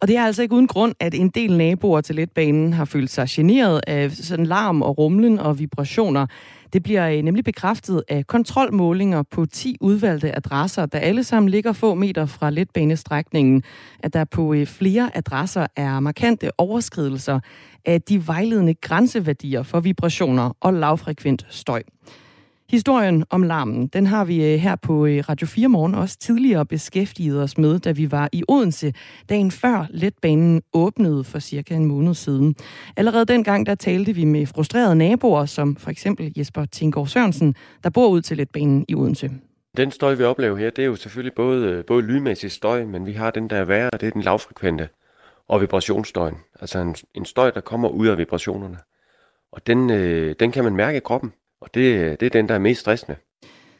[0.00, 3.10] Og det er altså ikke uden grund, at en del naboer til letbanen har følt
[3.10, 6.26] sig generet af sådan larm og rumlen og vibrationer.
[6.72, 11.72] Det bliver øh, nemlig bekræftet af kontrolmålinger på 10 udvalgte adresser, der alle sammen ligger
[11.72, 13.62] få meter fra letbanestrækningen,
[14.02, 17.40] at der på øh, flere adresser er markante overskridelser
[17.84, 21.82] af de vejledende grænseværdier for vibrationer og lavfrekvent støj.
[22.72, 26.66] Historien om larmen, den har vi øh, her på øh, Radio 4 Morgen også tidligere
[26.66, 28.94] beskæftiget os med, da vi var i Odense,
[29.28, 32.56] dagen før letbanen åbnede for cirka en måned siden.
[32.96, 37.54] Allerede dengang, der talte vi med frustrerede naboer, som for eksempel Jesper Tinggaard Sørensen,
[37.84, 39.30] der bor ud til letbanen i Odense.
[39.76, 43.06] Den støj, vi oplever her, det er jo selvfølgelig både, øh, både lydmæssig støj, men
[43.06, 44.88] vi har den, der er værre, det er den lavfrekvente
[45.48, 46.36] og vibrationsstøjen.
[46.60, 48.78] Altså en, en støj, der kommer ud af vibrationerne.
[49.52, 51.32] Og den, øh, den kan man mærke i kroppen.
[51.62, 53.16] Og det, det er den, der er mest stressende.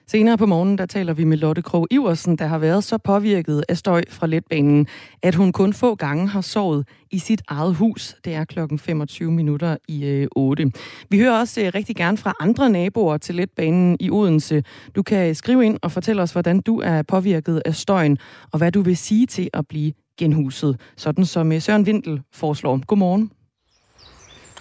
[0.06, 3.64] Senere på morgenen, der taler vi med Lotte Krog Iversen, der har været så påvirket
[3.68, 4.86] af støj fra letbanen,
[5.22, 8.16] at hun kun få gange har sovet i sit eget hus.
[8.24, 10.72] Det er klokken 25 minutter i øh, 8.
[11.10, 14.64] Vi hører også øh, rigtig gerne fra andre naboer til letbanen i Odense.
[14.94, 18.18] Du kan skrive ind og fortælle os, hvordan du er påvirket af støjen,
[18.52, 22.86] og hvad du vil sige til at blive genhuset, sådan som øh, Søren Vindel foreslår.
[22.86, 23.30] Godmorgen.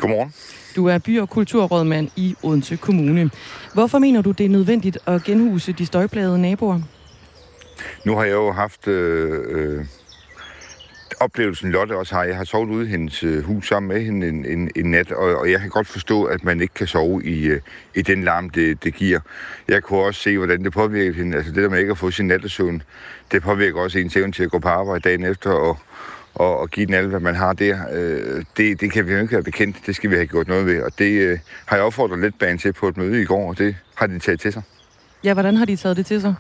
[0.02, 0.34] Godmorgen.
[0.76, 3.30] Du er by- og kulturrådmand i Odense Kommune.
[3.74, 6.80] Hvorfor mener du, det er nødvendigt at genhuse de støjplagede naboer?
[8.06, 9.86] Nu har jeg jo haft øh, øh,
[11.20, 12.24] oplevelsen, Lotte også har.
[12.24, 15.12] Jeg har sovet ude i hendes øh, hus sammen med hende en, en, en nat,
[15.12, 17.62] og, og jeg kan godt forstå, at man ikke kan sove i, øh,
[17.96, 19.20] i den larm, det, det giver.
[19.68, 21.38] Jeg kunne også se, hvordan det påvirker hende.
[21.38, 22.84] Altså det der med ikke at få sin nattesøvn,
[23.32, 25.78] det påvirker også ens evne til at gå på arbejde dagen efter og,
[26.36, 27.80] og, og give den alle, hvad man har der.
[27.94, 29.78] Øh, det, det kan vi jo ikke være bekendt.
[29.86, 30.82] Det skal vi have gjort noget ved.
[30.82, 33.58] Og det øh, har jeg opfordret lidt banen til på et møde i går, og
[33.58, 34.62] det har de taget til sig.
[35.24, 36.36] Ja, hvordan har de taget det til sig?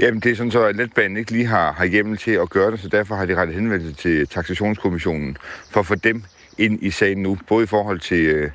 [0.00, 2.70] Jamen, det er sådan så, at letbanen ikke lige har, har hjemmel til at gøre
[2.70, 5.36] det, så derfor har de rettet henvendelse til taxationskommissionen
[5.70, 6.22] for at få dem
[6.58, 8.50] ind i sagen nu, både i forhold til, øh,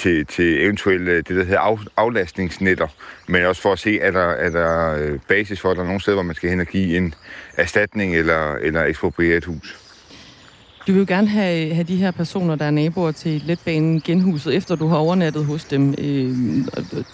[0.00, 2.88] til, til eventuelle øh, det, der hedder af, aflastningsnetter,
[3.26, 5.86] men også for at se, er der, er der øh, basis for, at der er
[5.86, 7.14] nogle steder, hvor man skal hen og give en
[7.56, 9.78] erstatning eller, eller ekspropriere et hus.
[10.86, 14.56] Du vil jo gerne have, have de her personer, der er naboer til letbanen, genhuset,
[14.56, 15.94] efter du har overnattet hos dem.
[15.98, 16.36] Øh,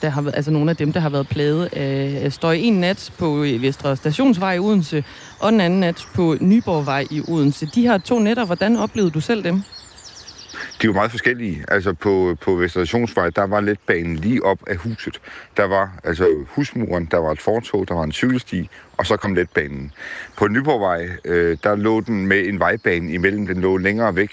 [0.03, 2.55] der har, altså nogle af dem, der har været plaget af, af støj.
[2.55, 5.05] En nat på øh, Vestre Stationsvej i Odense,
[5.40, 7.66] og den anden nat på Nyborgvej i Odense.
[7.75, 9.62] De her to netter, hvordan oplevede du selv dem?
[10.87, 11.64] De var meget forskellige.
[11.68, 15.20] Altså på, på Vesterationsvej, der var letbanen lige op af huset.
[15.57, 19.35] Der var altså husmuren, der var et fortog, der var en cykelsti, og så kom
[19.35, 19.92] letbanen.
[20.37, 24.31] På Nyborgvej, øh, der lå den med en vejbane imellem, den lå længere væk.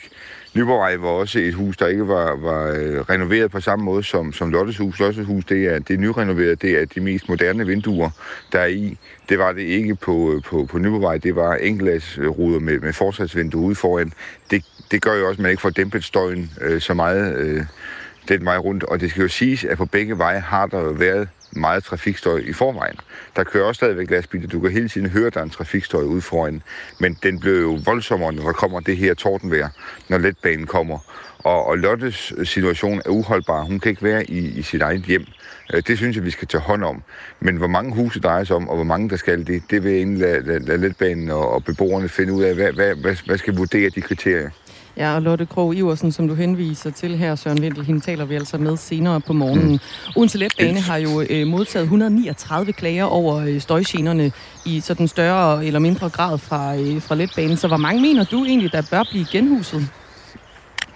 [0.56, 4.34] Nyborgvej var også et hus, der ikke var, var øh, renoveret på samme måde som,
[4.34, 5.00] som Lottes hus.
[5.00, 8.10] Lottes hus, det er, det er nyrenoveret, det er de mest moderne vinduer,
[8.52, 8.98] der er i.
[9.30, 13.64] Det var det ikke på, øh, på, på Nyborgvej, det var enkeltglasruder med, med forsatsvinduer
[13.64, 14.14] ude foran.
[14.52, 17.66] Det, det gør jo også, at man ikke får dæmpet støjen øh, så meget øh,
[18.28, 18.84] den vej rundt.
[18.84, 22.38] Og det skal jo siges, at på begge veje har der jo været meget trafikstøj
[22.46, 22.96] i forvejen.
[23.36, 24.48] Der kører også stadigvæk lastbiler.
[24.48, 26.62] Du kan hele tiden høre, at der er en trafikstøj ude foran.
[27.00, 29.70] Men den bliver jo voldsommere, når der kommer det her tordenvejr,
[30.10, 31.00] når letbanen kommer.
[31.38, 33.62] Og, og Lottes situation er uholdbar.
[33.62, 35.26] Hun kan ikke være i, i sit eget hjem.
[35.74, 37.04] Øh, det synes jeg, vi skal tage hånd om.
[37.40, 39.92] Men hvor mange huse drejer sig om, og hvor mange der skal det, det vil
[39.92, 42.56] jeg egentlig lade, lade, lade letbanen og, og beboerne finde ud af.
[42.56, 44.50] Hvad, hvad, hvad, hvad skal vurdere de kriterier?
[44.98, 48.36] Ja, og Lotte Krog Iversen, som du henviser til her, Søren Vindel, hende taler vi
[48.36, 49.72] altså med senere på morgenen.
[49.72, 49.80] Mm.
[50.16, 54.32] Odense Letbane har jo øh, modtaget 139 klager over øh, støjgenerne
[54.66, 57.58] i sådan større eller mindre grad fra, øh, fra letbanen.
[57.58, 59.90] Så hvor mange mener du egentlig, der bør blive genhuset?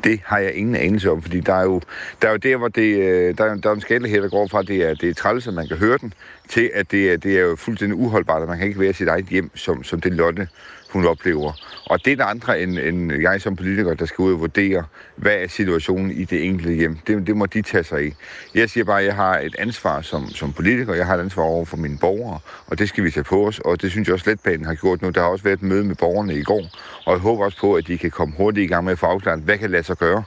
[0.04, 1.82] Det har jeg ingen anelse om, fordi der er jo,
[2.22, 4.48] der er jo der, hvor det, øh, der, der er en skala her, der går
[4.48, 6.14] fra, det er, det er træls, at man kan høre den,
[6.50, 8.94] til at det er, det er jo fuldstændig uholdbart, at man kan ikke være i
[8.94, 10.48] sit eget hjem, som, som det Lotte
[10.89, 11.52] hun oplever.
[11.86, 14.84] Og det er der andre end, end jeg som politiker, der skal ud og vurdere,
[15.15, 16.97] hvad er situationen i det enkelte hjem.
[17.08, 18.13] Det, det må de tage sig i.
[18.56, 21.43] Jeg siger bare, at jeg har et ansvar som, som politiker, jeg har et ansvar
[21.43, 24.13] over for mine borgere, og det skal vi tage på os, og det synes jeg
[24.13, 25.10] også Letbanen har gjort nu.
[25.10, 26.62] Der har også været et møde med borgerne i går,
[27.06, 29.06] og jeg håber også på, at de kan komme hurtigt i gang med at få
[29.06, 30.23] afklaret, hvad kan lade sig gøre,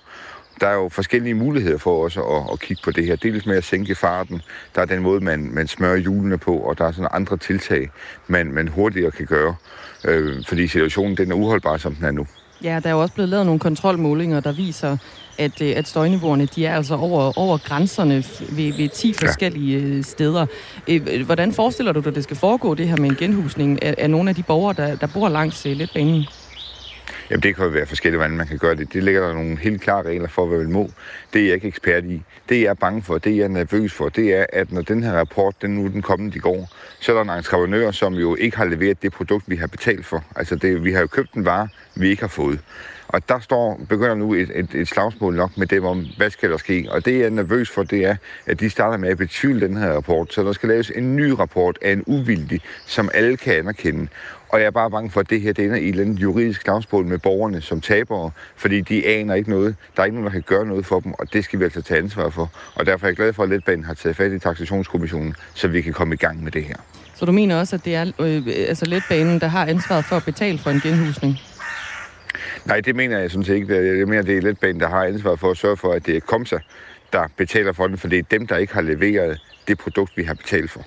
[0.60, 3.16] der er jo forskellige muligheder for os at, at kigge på det her.
[3.16, 4.42] Dels med at sænke farten,
[4.74, 7.90] der er den måde, man, man smører hjulene på, og der er sådan andre tiltag,
[8.26, 9.54] man, man hurtigere kan gøre.
[10.04, 12.26] Øh, fordi situationen den er uholdbar, som den er nu.
[12.64, 14.96] Ja, der er jo også blevet lavet nogle kontrolmålinger, der viser,
[15.38, 19.84] at, øh, at støjniveauerne de er altså over, over grænserne ved, ved 10 forskellige ja.
[19.84, 20.46] Øh, steder.
[20.88, 23.94] Øh, hvordan forestiller du dig, at det skal foregå, det her med en genhusning af,
[23.98, 26.24] af nogle af de borgere, der, der bor langs letbanen?
[27.30, 28.92] Jamen det kan jo være forskellige, hvordan man kan gøre det.
[28.92, 30.90] Det ligger der nogle helt klare regler for, hvad man må.
[31.32, 32.22] Det er jeg ikke ekspert i.
[32.48, 35.02] Det jeg er bange for, det jeg er nervøs for, det er, at når den
[35.02, 36.68] her rapport, den nu den kommende i går,
[37.00, 40.06] så er der en entreprenør, som jo ikke har leveret det produkt, vi har betalt
[40.06, 40.24] for.
[40.36, 42.60] Altså det, vi har jo købt en vare, vi ikke har fået.
[43.08, 46.50] Og der står, begynder nu et, et, et slagsmål nok med dem om, hvad skal
[46.50, 46.88] der ske?
[46.90, 48.16] Og det jeg er nervøs for, det er,
[48.46, 50.32] at de starter med at betvivle den her rapport.
[50.32, 54.08] Så der skal laves en ny rapport af en uvildig, som alle kan anerkende.
[54.52, 56.22] Og jeg er bare bange for, at det her det ender i et eller andet
[56.22, 59.76] juridisk slagsmål med borgerne som tabere, fordi de aner ikke noget.
[59.96, 61.82] Der er ikke nogen, der kan gøre noget for dem, og det skal vi altså
[61.82, 62.50] tage ansvar for.
[62.74, 65.80] Og derfor er jeg glad for, at Letbanen har taget fat i taxationskommissionen, så vi
[65.80, 66.76] kan komme i gang med det her.
[67.14, 70.24] Så du mener også, at det er øh, altså Letbanen, der har ansvaret for at
[70.24, 71.38] betale for en genhusning?
[72.64, 73.98] Nej, det mener jeg sådan set ikke.
[73.98, 76.20] Jeg mener, det er Letbanen, der har ansvar for at sørge for, at det er
[76.20, 76.58] Komsa,
[77.12, 80.22] der betaler for den, for det er dem, der ikke har leveret det produkt, vi
[80.22, 80.84] har betalt for.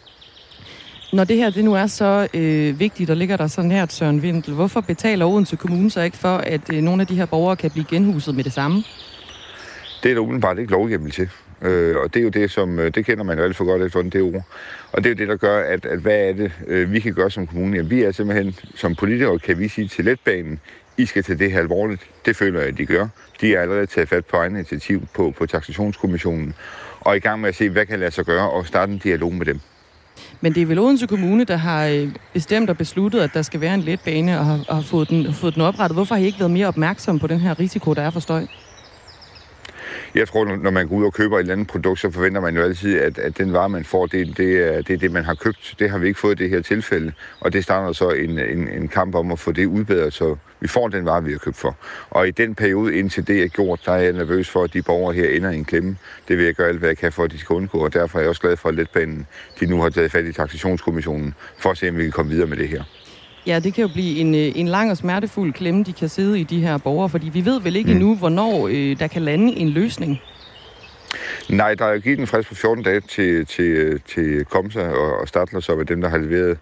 [1.14, 4.22] Når det her det nu er så øh, vigtigt, og ligger der så nært Søren
[4.22, 7.56] Vindel, hvorfor betaler Odense Kommune så ikke for, at øh, nogle af de her borgere
[7.56, 8.84] kan blive genhuset med det samme?
[10.04, 11.30] Det er der udenbart ikke lovhjemmel til.
[11.62, 13.82] Øh, og det er jo det, som øh, det kender man jo alt for godt
[13.82, 14.44] efter det ord.
[14.92, 17.14] Og det er jo det, der gør, at, at hvad er det, øh, vi kan
[17.14, 17.78] gøre som kommune?
[17.78, 20.60] Jamen, vi er simpelthen, som politikere, kan vi sige til letbanen,
[20.98, 22.02] I skal tage det her alvorligt.
[22.26, 23.08] Det føler jeg, at de gør.
[23.42, 26.54] De er allerede taget fat på egen initiativ på, på taxationskommissionen,
[27.00, 28.98] og er i gang med at se, hvad kan lade sig gøre, og starte en
[28.98, 29.60] dialog med dem.
[30.42, 33.62] Men det er vel Odense Kommune, der har øh, bestemt og besluttet, at der skal
[33.62, 35.96] være en letbane og har, og har fået, den, fået den oprettet.
[35.96, 38.46] Hvorfor har I ikke været mere opmærksom på den her risiko, der er for støj?
[40.16, 42.56] Jeg tror, når man går ud og køber et eller andet produkt, så forventer man
[42.56, 45.26] jo altid, at, at den vare, man får, det, det, er, det er det, man
[45.26, 45.76] har købt.
[45.80, 48.68] Det har vi ikke fået i det her tilfælde, og det starter så en, en,
[48.68, 51.58] en kamp om at få det udbedret, så vi får den vare, vi har købt
[51.58, 51.76] for.
[52.10, 54.82] Og i den periode, indtil det er gjort, der er jeg nervøs for, at de
[54.82, 55.98] borgere her ender i en klemme.
[56.28, 58.18] Det vil jeg gøre alt, hvad jeg kan for, at de skal undgå, og derfor
[58.18, 59.28] er jeg også glad for, at Letbanen
[59.60, 62.48] de nu har taget fat i taxationskommissionen, for at se, om vi kan komme videre
[62.48, 62.84] med det her.
[63.48, 66.40] Ja, det kan jo blive en, øh, en lang og smertefuld klemme, de kan sidde
[66.40, 67.98] i de her borgere, fordi vi ved vel ikke mm.
[67.98, 70.22] endnu, hvornår øh, der kan lande en løsning.
[71.50, 75.28] Nej, der er givet en frist på 14 dage til, til, til Komsa og, og
[75.28, 76.58] Statler, som er dem, der har leveret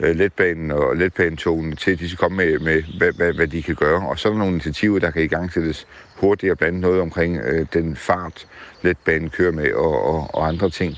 [0.00, 3.62] øh, letbanen og letbanetogene til, at de skal komme med, med hvad, hvad, hvad de
[3.62, 4.08] kan gøre.
[4.08, 5.86] Og så er der nogle initiativer, der kan i gang sættes
[6.16, 8.46] hurtigere, blandt noget omkring øh, den fart,
[8.82, 10.94] letbanen kører med og, og, og andre ting.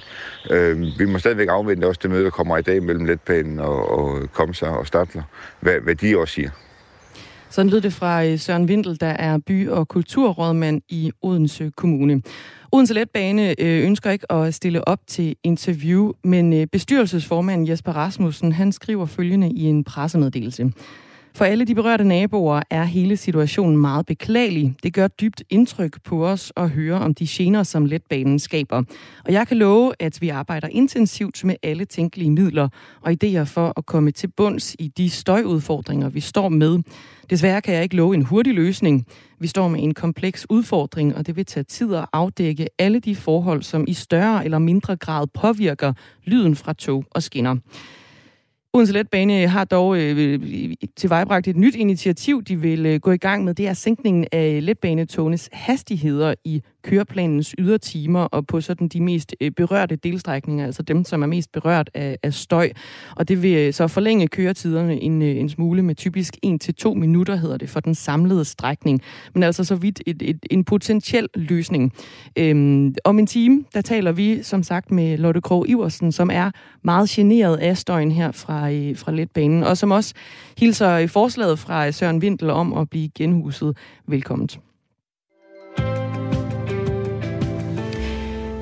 [0.50, 3.90] Øh, vi må stadigvæk afvente også det møde, der kommer i dag mellem letbanen og,
[3.90, 5.22] og Komsa og Stadler,
[5.60, 6.50] hvad, hvad de også siger.
[7.50, 12.22] Sådan lød det fra øh, Søren Vindel, der er by- og kulturrådmand i Odense Kommune.
[12.72, 17.92] Odense Letbane øh, ønsker ikke at stille op til interview, men øh, bestyrelsesformanden bestyrelsesformand Jesper
[17.92, 20.72] Rasmussen, han skriver følgende i en pressemeddelelse.
[21.38, 24.74] For alle de berørte naboer er hele situationen meget beklagelig.
[24.82, 28.82] Det gør dybt indtryk på os at høre om de gener, som letbanen skaber.
[29.24, 32.68] Og jeg kan love, at vi arbejder intensivt med alle tænkelige midler
[33.00, 36.78] og idéer for at komme til bunds i de støjudfordringer, vi står med.
[37.30, 39.06] Desværre kan jeg ikke love en hurtig løsning.
[39.38, 43.16] Vi står med en kompleks udfordring, og det vil tage tid at afdække alle de
[43.16, 45.92] forhold, som i større eller mindre grad påvirker
[46.24, 47.56] lyden fra tog og skinner.
[48.74, 50.40] Odense Letbane har dog øh,
[50.96, 53.54] tilvejebragt et nyt initiativ, de vil øh, gå i gang med.
[53.54, 59.50] Det er sænkningen af letbanetogenes hastigheder i køreplanens ydertimer og på sådan de mest øh,
[59.50, 62.70] berørte delstrækninger, altså dem, som er mest berørt af, af støj.
[63.16, 67.36] Og det vil øh, så forlænge køretiderne en, øh, en smule med typisk 1-2 minutter,
[67.36, 69.02] hedder det, for den samlede strækning.
[69.34, 71.92] Men altså så vidt et, et, en potentiel løsning.
[72.38, 76.50] Øhm, om en time, der taler vi som sagt med Lotte Krog Iversen, som er
[76.82, 80.14] meget generet af støjen her fra, fra letbanen, og som også
[80.58, 83.76] hilser forslaget fra Søren Vindel om at blive genhuset
[84.06, 84.48] velkommen.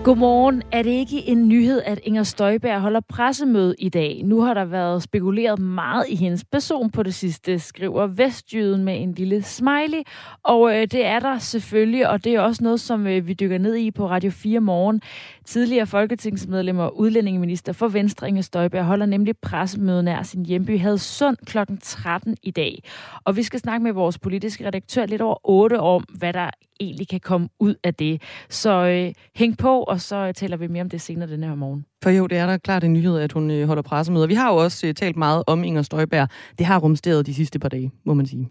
[0.06, 0.62] Godmorgen.
[0.72, 4.22] Er det ikke en nyhed, at Inger Støjberg holder pressemøde i dag?
[4.24, 9.02] Nu har der været spekuleret meget i hendes person på det sidste, skriver Vestjyden med
[9.02, 10.02] en lille smiley.
[10.42, 13.58] Og øh, det er der selvfølgelig, og det er også noget, som øh, vi dykker
[13.58, 15.00] ned i på Radio 4 morgen.
[15.44, 21.36] Tidligere folketingsmedlem og udlændingeminister for Venstre, Inger Støjberg, holder nemlig pressemøde nær sin hjemby Hadsund
[21.46, 21.58] kl.
[21.82, 22.82] 13 i dag.
[23.24, 26.50] Og vi skal snakke med vores politiske redaktør lidt over 8 om, hvad der
[26.80, 28.22] egentlig kan komme ud af det.
[28.48, 31.84] Så øh, hæng på, og så taler vi mere om det senere den her morgen.
[32.02, 34.26] For jo, det er da klart en nyhed, at hun øh, holder pressemøder.
[34.26, 36.28] Vi har jo også øh, talt meget om Inger Støjberg.
[36.58, 38.48] Det har rumsteret de sidste par dage, må man sige.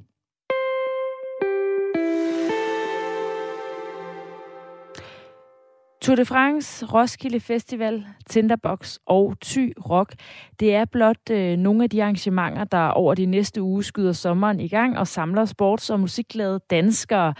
[6.06, 10.14] Tour de France, Roskilde Festival, Tinderbox og Ty Rock.
[10.60, 14.60] Det er blot øh, nogle af de arrangementer, der over de næste uge skyder sommeren
[14.60, 17.34] i gang og samler sports- og musikglade danskere.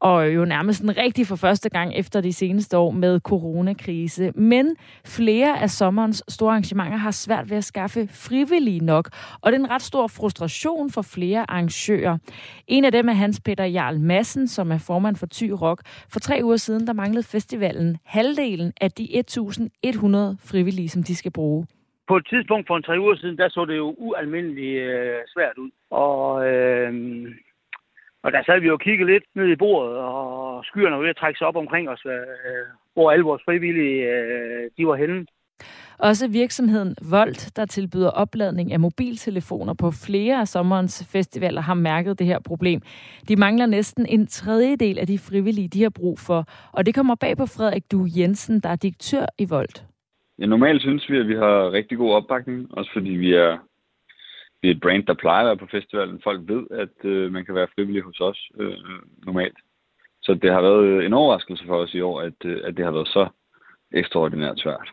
[0.00, 4.32] Og jo nærmest en rigtig for første gang efter de seneste år med coronakrise.
[4.34, 9.08] Men flere af sommerens store arrangementer har svært ved at skaffe frivillige nok.
[9.40, 12.18] Og det er en ret stor frustration for flere arrangører.
[12.66, 15.82] En af dem er Hans Peter Jarl Madsen, som er formand for Ty Rock.
[16.08, 19.20] For tre uger siden, der manglede festivalen halvdelen af de 1.100
[20.50, 21.66] frivillige, som de skal bruge.
[22.08, 25.58] På et tidspunkt for en tre uger siden, der så det jo ualmindeligt øh, svært
[25.58, 25.70] ud.
[25.90, 26.92] Og, øh,
[28.22, 31.14] og der sad vi jo og kiggede lidt ned i bordet, og skyerne var ved
[31.14, 35.26] at trække sig op omkring os, øh, hvor alle vores frivillige øh, de var henne.
[36.02, 42.18] Også virksomheden Volt, der tilbyder opladning af mobiltelefoner på flere af sommerens festivaler, har mærket
[42.18, 42.80] det her problem.
[43.28, 46.44] De mangler næsten en tredjedel af de frivillige, de har brug for.
[46.72, 49.84] Og det kommer bag på Frederik Du Jensen, der er direktør i Volt.
[50.38, 53.58] Ja, normalt synes vi, at vi har rigtig god opbakning, også fordi vi er,
[54.62, 56.20] vi er et brand, der plejer at være på festivalen.
[56.24, 58.74] Folk ved, at øh, man kan være frivillig hos os øh,
[59.26, 59.58] normalt.
[60.22, 62.92] Så det har været en overraskelse for os i år, at, øh, at det har
[62.92, 63.28] været så
[63.92, 64.88] ekstraordinært svært.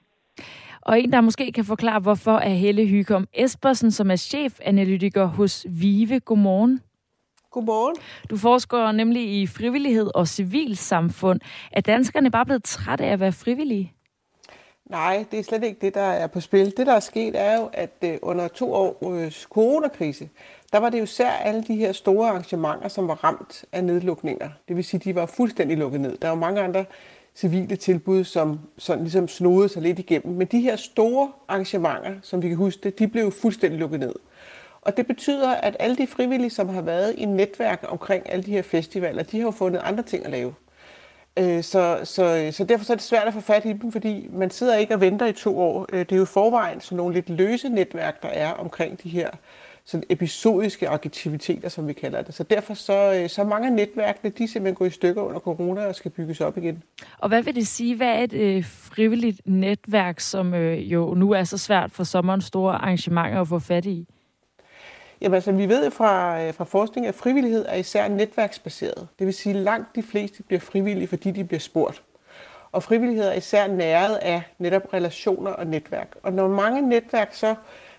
[0.87, 5.65] Og en, der måske kan forklare, hvorfor er Helle Hykom Espersen, som er chefanalytiker hos
[5.69, 6.19] VIVE.
[6.19, 6.81] Godmorgen.
[7.51, 7.95] Godmorgen.
[8.29, 11.39] Du forsker nemlig i frivillighed og civilsamfund.
[11.71, 13.93] Er danskerne bare blevet trætte af at være frivillige?
[14.89, 16.77] Nej, det er slet ikke det, der er på spil.
[16.77, 20.29] Det, der er sket, er jo, at øh, under to års coronakrise,
[20.71, 24.49] der var det jo især alle de her store arrangementer, som var ramt af nedlukninger.
[24.67, 26.17] Det vil sige, de var fuldstændig lukket ned.
[26.17, 26.85] Der var mange andre
[27.37, 30.35] civile tilbud, som sådan ligesom snodede sig lidt igennem.
[30.35, 34.13] Men de her store arrangementer, som vi kan huske det, de blev fuldstændig lukket ned.
[34.81, 38.51] Og det betyder, at alle de frivillige, som har været i netværk omkring alle de
[38.51, 40.53] her festivaler, de har jo fundet andre ting at lave.
[41.39, 44.29] Øh, så, så, så derfor så er det svært at få fat i dem, fordi
[44.31, 45.85] man sidder ikke og venter i to år.
[45.93, 49.29] Øh, det er jo forvejen sådan nogle lidt løse netværk, der er omkring de her
[49.87, 52.33] sådan episodiske aktiviteter, som vi kalder det.
[52.33, 55.85] Så derfor så, øh, så mange af netværkene, de simpelthen gået i stykker under corona
[55.85, 56.83] og skal bygges op igen.
[57.17, 57.95] Og hvad vil det sige?
[57.95, 62.45] Hvad er et øh, frivilligt netværk, som øh, jo nu er så svært for sommerens
[62.45, 64.07] store arrangementer at få fat i?
[65.21, 69.07] Jamen altså, vi ved fra, øh, fra forskning, at frivillighed er især netværksbaseret.
[69.19, 72.03] Det vil sige, at langt de fleste bliver frivillige, fordi de bliver spurgt.
[72.71, 76.15] Og frivillighed er især næret af netop relationer og netværk.
[76.23, 77.55] Og når mange netværk så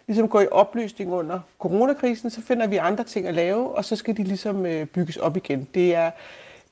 [0.08, 3.96] ligesom går i opløsning under coronakrisen, så finder vi andre ting at lave, og så
[3.96, 5.68] skal de ligesom øh, bygges op igen.
[5.74, 6.10] Det er,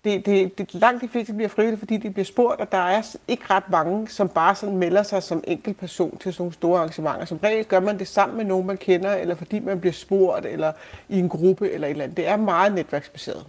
[0.04, 3.16] det, det, det, langt de fleste bliver frivillige, fordi de bliver spurgt, og der er
[3.28, 5.44] ikke ret mange, som bare sådan melder sig som
[5.78, 7.24] person til sådan nogle store arrangementer.
[7.24, 10.46] Som regel gør man det sammen med nogen, man kender, eller fordi man bliver spurgt,
[10.46, 10.72] eller
[11.08, 12.16] i en gruppe, eller et eller andet.
[12.16, 13.46] Det er meget netværksbaseret.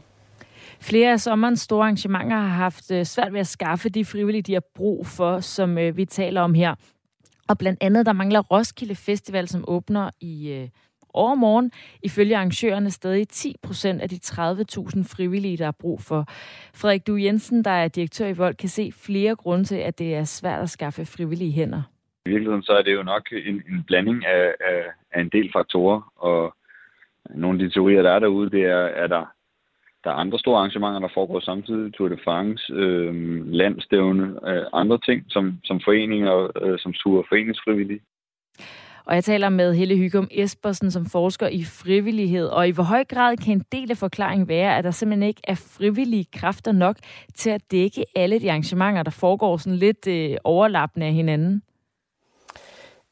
[0.79, 4.53] Flere af sommerens store arrangementer har haft øh, svært ved at skaffe de frivillige, de
[4.53, 6.75] har brug for, som øh, vi taler om her.
[7.50, 10.68] Og blandt andet, der mangler Roskilde Festival, som åbner i øh,
[11.14, 11.72] overmorgen.
[12.04, 16.26] Ifølge arrangørerne stadig 10 procent af de 30.000 frivillige, der er brug for.
[16.76, 20.16] Frederik Du Jensen, der er direktør i Vold, kan se flere grunde til, at det
[20.16, 21.82] er svært at skaffe frivillige hænder.
[22.26, 25.52] I virkeligheden så er det jo nok en, en blanding af, af, af en del
[25.54, 26.56] faktorer, og
[27.30, 29.36] nogle af de teorier, der er derude, det er, er der
[30.08, 31.93] der er andre store arrangementer, der foregår samtidig.
[31.93, 33.14] Tour de France, øh,
[33.62, 36.34] landstævne, øh, andre ting, som, som foreninger,
[36.64, 38.01] øh, som suger foreningsfrivillige.
[39.05, 42.47] Og jeg taler med Helle Hygum Espersen, som forsker i frivillighed.
[42.47, 45.41] Og i hvor høj grad kan en del af forklaringen være, at der simpelthen ikke
[45.43, 46.95] er frivillige kræfter nok
[47.36, 51.62] til at dække alle de arrangementer, der foregår sådan lidt øh, overlappende af hinanden?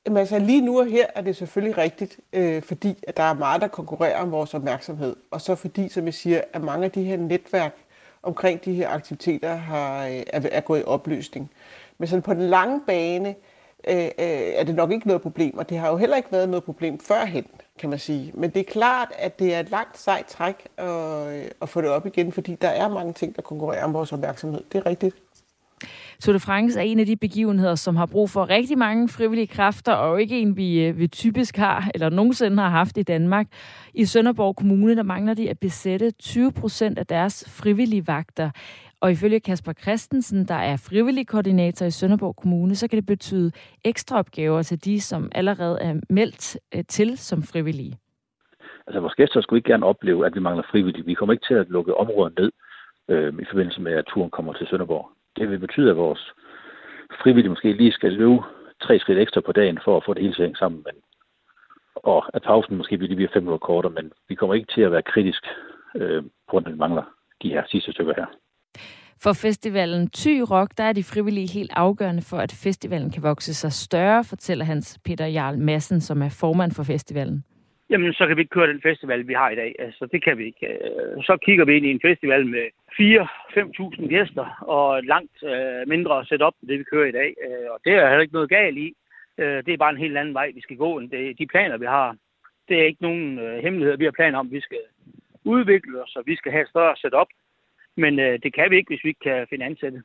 [0.06, 3.34] Jamen altså lige nu og her er det selvfølgelig rigtigt, øh, fordi at der er
[3.34, 5.16] meget, der konkurrerer om vores opmærksomhed.
[5.32, 7.76] Og så fordi, som jeg siger, at mange af de her netværk
[8.24, 11.52] omkring de her aktiviteter har, øh, er, er gået i opløsning.
[11.98, 13.36] Men sådan på den lange bane
[13.88, 14.12] øh, øh,
[14.56, 17.00] er det nok ikke noget problem, og det har jo heller ikke været noget problem
[17.00, 17.46] førhen,
[17.80, 18.32] kan man sige.
[18.34, 20.88] Men det er klart, at det er et langt sejt træk at,
[21.28, 24.14] øh, at få det op igen, fordi der er mange ting, der konkurrerer om vores
[24.14, 24.64] opmærksomhed.
[24.72, 25.16] Det er rigtigt.
[26.22, 29.48] Tour de France er en af de begivenheder, som har brug for rigtig mange frivillige
[29.48, 33.48] kræfter, og ikke en, vi, øh, vi typisk har, eller nogensinde har haft i Danmark.
[33.94, 38.50] I Sønderborg Kommune, der mangler de at besætte 20 procent af deres frivillige vagter.
[39.02, 43.52] Og ifølge Kasper Christensen, der er frivillig koordinator i Sønderborg Kommune, så kan det betyde
[43.86, 47.98] ekstra opgaver til de, som allerede er meldt øh, til som frivillige.
[48.88, 51.06] Altså vores gæster skulle ikke gerne opleve, at vi mangler frivillige.
[51.06, 52.52] Vi kommer ikke til at lukke området ned
[53.10, 56.34] øh, i forbindelse med, at turen kommer til Sønderborg det vil betyde, at vores
[57.24, 58.40] frivillige måske lige skal løbe
[58.82, 60.82] tre skridt ekstra på dagen for at få det hele til sammen.
[60.86, 60.96] Men,
[61.96, 64.92] og at pausen måske lige bliver fem minutter kortere, men vi kommer ikke til at
[64.92, 65.44] være kritisk
[65.96, 67.04] øh, på, at vi mangler
[67.42, 68.26] de her sidste stykker her.
[69.24, 73.54] For festivalen Ty Rock, der er de frivillige helt afgørende for, at festivalen kan vokse
[73.54, 77.44] sig større, fortæller Hans Peter Jarl Madsen, som er formand for festivalen.
[77.90, 79.76] Jamen, så kan vi ikke køre den festival, vi har i dag.
[79.80, 80.68] Altså, det kan vi ikke.
[80.68, 86.26] Øh, så kigger vi ind i en festival med 4-5.000 gæster og langt øh, mindre
[86.26, 87.30] setup end det, vi kører i dag.
[87.46, 88.94] Øh, og det er heller ikke noget galt i.
[89.38, 91.78] Øh, det er bare en helt anden vej, vi skal gå end det, de planer,
[91.78, 92.16] vi har.
[92.68, 94.52] Det er ikke nogen øh, hemmeligheder, vi har planer om.
[94.52, 94.84] Vi skal
[95.44, 97.28] udvikle os, og vi skal have et større setup.
[97.98, 100.04] Men øh, det kan vi ikke, hvis vi ikke kan finde ansatte.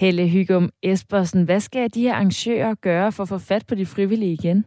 [0.00, 3.86] Helle Hygum Espersen, hvad skal de her arrangører gøre for at få fat på de
[3.86, 4.64] frivillige igen?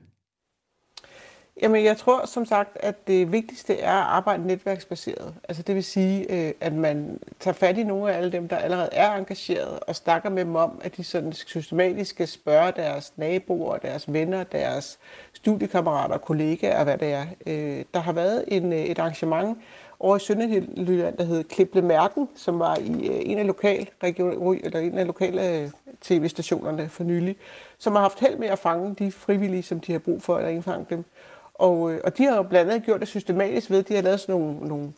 [1.61, 5.33] Jamen, jeg tror som sagt, at det vigtigste er at arbejde netværksbaseret.
[5.49, 8.57] Altså det vil sige, øh, at man tager fat i nogle af alle dem, der
[8.57, 13.13] allerede er engageret, og snakker med dem om, at de sådan systematisk skal spørge deres
[13.17, 14.99] naboer, deres venner, deres
[15.33, 17.25] studiekammerater, kollegaer, hvad det er.
[17.47, 19.57] Øh, der har været en, øh, et arrangement
[19.99, 24.59] over i Sønderjylland, der hed Klible Mærken, som var i øh, en af lokal region,
[24.63, 25.69] eller en af lokale øh,
[26.01, 27.35] tv-stationerne for nylig,
[27.77, 30.49] som har haft held med at fange de frivillige, som de har brug for, eller
[30.49, 31.05] indfange dem.
[31.53, 34.01] Og, øh, og de har jo blandt andet gjort det systematisk ved, at de har
[34.01, 34.93] lavet sådan nogle, nogle,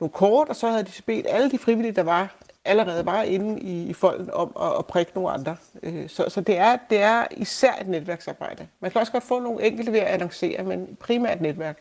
[0.00, 3.60] nogle kort, og så havde de bedt alle de frivillige, der var allerede var inde
[3.60, 5.56] i, i folden om at, at prikke nogle andre.
[6.08, 8.66] Så så det, er, det er især et netværksarbejde.
[8.80, 11.78] Man kan også godt få nogle enkelte ved at annoncere, men primært netværk.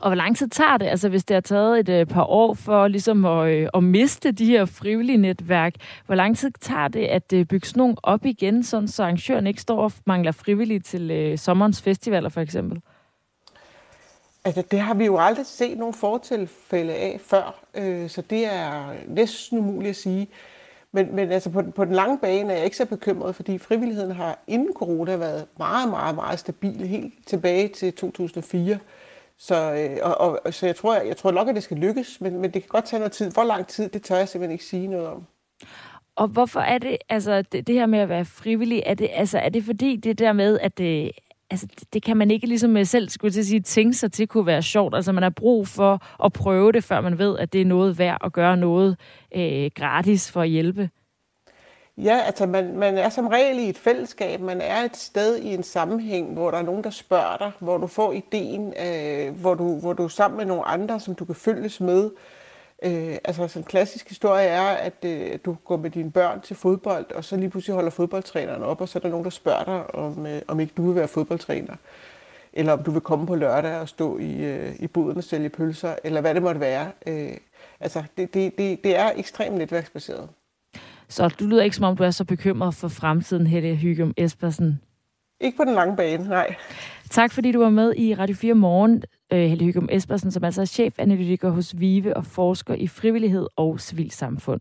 [0.00, 2.54] Og hvor lang tid tager det, altså hvis det har taget et øh, par år
[2.54, 5.74] for ligesom at, øh, at miste de her frivillige netværk,
[6.06, 9.46] hvor lang tid tager det at øh, bygge sådan nogle op igen, sådan så arrangøren
[9.46, 12.80] ikke står og mangler frivillige til øh, sommerens festivaler for eksempel?
[14.44, 18.92] Altså, det har vi jo aldrig set nogen fortilfælde af før, øh, så det er
[19.08, 20.28] næsten umuligt at sige.
[20.92, 24.10] Men, men altså på, på den lange bane er jeg ikke så bekymret, fordi frivilligheden
[24.10, 28.78] har inden corona været meget, meget, meget stabil, helt tilbage til 2004.
[29.42, 32.20] Så, øh, og, og, så jeg tror, jeg, jeg tror nok, at det skal lykkes,
[32.20, 33.30] men, men det kan godt tage noget tid.
[33.30, 35.26] Hvor lang tid, det tør jeg simpelthen ikke sige noget om.
[36.16, 39.38] Og hvorfor er det, altså det, det her med at være frivillig, er det, altså,
[39.38, 41.12] er det fordi det der med, at det,
[41.50, 44.12] altså, det, det kan man ikke ligesom øh, selv skulle til at sige, tænke sig
[44.12, 44.94] til kunne være sjovt.
[44.94, 47.98] Altså man har brug for at prøve det, før man ved, at det er noget
[47.98, 48.96] værd at gøre noget
[49.36, 50.90] øh, gratis for at hjælpe.
[52.04, 54.40] Ja, altså man, man er som regel i et fællesskab.
[54.40, 57.78] Man er et sted i en sammenhæng, hvor der er nogen, der spørger dig, hvor
[57.78, 61.24] du får ideen, øh, hvor, du, hvor du er sammen med nogle andre, som du
[61.24, 62.10] kan følges med.
[62.82, 66.56] Øh, altså sådan en klassisk historie er, at øh, du går med dine børn til
[66.56, 69.64] fodbold, og så lige pludselig holder fodboldtræneren op, og så er der nogen, der spørger
[69.64, 71.74] dig, om, øh, om ikke du vil være fodboldtræner.
[72.52, 75.48] Eller om du vil komme på lørdag og stå i, øh, i boden og sælge
[75.48, 76.90] pølser, eller hvad det måtte være.
[77.06, 77.36] Øh,
[77.80, 80.28] altså, det, det, det, det er ekstremt netværksbaseret.
[81.10, 84.80] Så du lyder ikke, som om du er så bekymret for fremtiden, Helle Hygum Espersen.
[85.40, 86.54] Ikke på den lange bane, nej.
[87.10, 89.02] Tak fordi du var med i Radio 4 Morgen,
[89.32, 93.80] øh, Helle Hygum Espersen, som altså er chefanalytiker hos VIVE og forsker i frivillighed og
[93.80, 94.60] civilsamfund.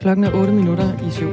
[0.00, 1.28] Klokken er 8 minutter i syv.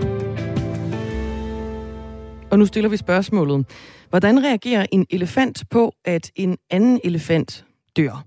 [2.51, 3.65] Og nu stiller vi spørgsmålet.
[4.09, 7.65] Hvordan reagerer en elefant på, at en anden elefant
[7.97, 8.26] dør?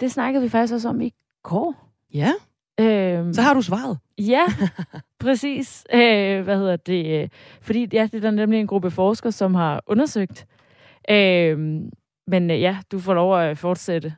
[0.00, 1.12] Det snakkede vi faktisk også om i
[1.42, 1.90] går.
[2.14, 2.32] Ja,
[2.80, 3.98] øhm, så har du svaret.
[4.18, 4.42] Ja,
[5.24, 5.84] præcis.
[5.94, 7.32] Øh, hvad hedder det?
[7.62, 10.46] Fordi ja, det er der nemlig en gruppe forskere, som har undersøgt.
[11.10, 11.58] Øh,
[12.26, 14.14] men ja, du får lov at fortsætte.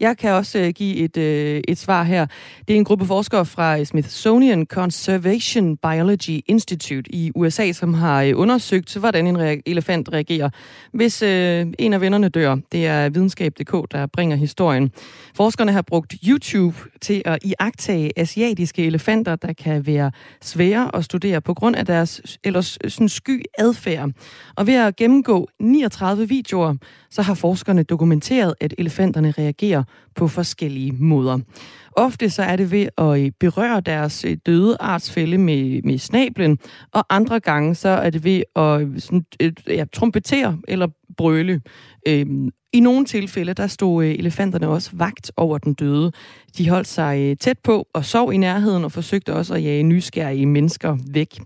[0.00, 2.26] Jeg kan også øh, give et, øh, et svar her.
[2.68, 8.32] Det er en gruppe forskere fra Smithsonian Conservation Biology Institute i USA, som har øh,
[8.36, 10.50] undersøgt, hvordan en re- elefant reagerer,
[10.92, 12.56] hvis øh, en af vennerne dør.
[12.72, 14.92] Det er videnskab.dk, der bringer historien.
[15.34, 20.10] Forskerne har brugt YouTube til at iagtage asiatiske elefanter, der kan være
[20.42, 24.10] svære at studere på grund af deres ellers øh, sådan sky adfærd.
[24.56, 26.74] Og ved at gennemgå 39 videoer,
[27.10, 29.82] så har forskerne dokumenteret, at elefanterne reagerer
[30.14, 31.38] på forskellige måder.
[31.92, 36.58] Ofte så er det ved at øh, berøre deres øh, døde artsfælde med, med snablen,
[36.92, 39.24] og andre gange så er det ved at øh, sådan,
[39.66, 41.60] ja, trompetere eller brøle.
[42.08, 46.12] Øhm, I nogle tilfælde, der stod elefanterne også vagt over den døde.
[46.58, 50.46] De holdt sig tæt på og sov i nærheden og forsøgte også at jage nysgerrige
[50.46, 51.40] mennesker væk.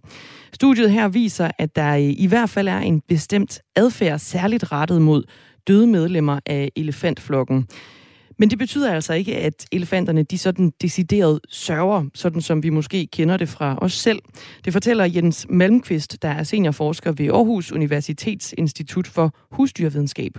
[0.53, 5.22] Studiet her viser, at der i hvert fald er en bestemt adfærd særligt rettet mod
[5.66, 7.66] døde medlemmer af elefantflokken.
[8.43, 13.07] Men det betyder altså ikke, at elefanterne de sådan decideret sørger, sådan som vi måske
[13.16, 14.20] kender det fra os selv.
[14.64, 19.26] Det fortæller Jens Malmqvist, der er seniorforsker ved Aarhus Universitets Institut for
[19.57, 20.32] Husdyrvidenskab.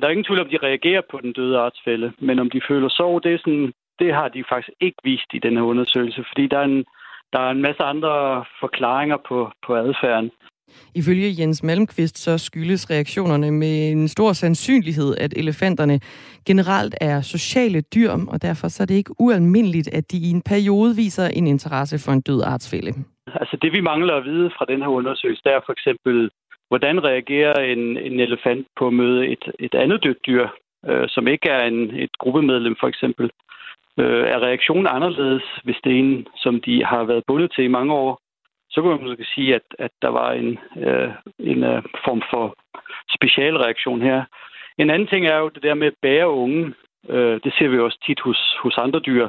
[0.00, 2.88] Der er ingen tvivl om, de reagerer på den døde artsfælde, men om de føler
[2.88, 6.46] sorg, det, er sådan, det har de faktisk ikke vist i den her undersøgelse, fordi
[6.46, 6.84] der er en,
[7.32, 10.30] der er en masse andre forklaringer på, på adfærden.
[10.94, 16.00] Ifølge Jens Malmqvist så skyldes reaktionerne med en stor sandsynlighed, at elefanterne
[16.46, 20.42] generelt er sociale dyr, og derfor så er det ikke ualmindeligt, at de i en
[20.42, 22.92] periode viser en interesse for en død artsfælde.
[23.40, 26.30] Altså det, vi mangler at vide fra den her undersøgelse, det er for eksempel,
[26.68, 30.46] hvordan reagerer en, en elefant på at møde et, et andet dødt dyr,
[30.88, 33.30] øh, som ikke er en, et gruppemedlem for eksempel.
[34.00, 37.74] Øh, er reaktionen anderledes, hvis det er en, som de har været bundet til i
[37.78, 38.20] mange år?
[38.70, 42.54] Så kunne man måske sige, at, at der var en, øh, en øh, form for
[43.16, 44.24] specialreaktion her.
[44.78, 46.74] En anden ting er jo det der med at bære unge.
[47.08, 49.28] Øh, det ser vi også tit hos, hos andre dyr.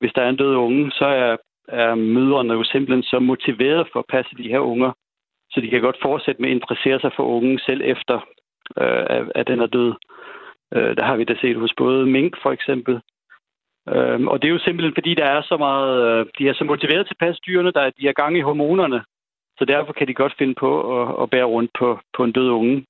[0.00, 1.36] Hvis der er en død unge, så er,
[1.68, 4.92] er mødrene jo simpelthen så motiveret for at passe de her unger,
[5.50, 8.16] så de kan godt fortsætte med at interessere sig for ungen selv efter,
[8.80, 9.94] øh, at, at den er død.
[10.74, 13.00] Øh, der har vi da set hos både mink for eksempel,
[13.94, 16.64] Øhm, og det er jo simpelthen, fordi der er så meget, øh, de er så
[16.64, 19.04] motiveret til at passe dyrene, der de er gang i hormonerne.
[19.58, 22.50] Så derfor kan de godt finde på at, at bære rundt på, på en død
[22.50, 22.84] unge.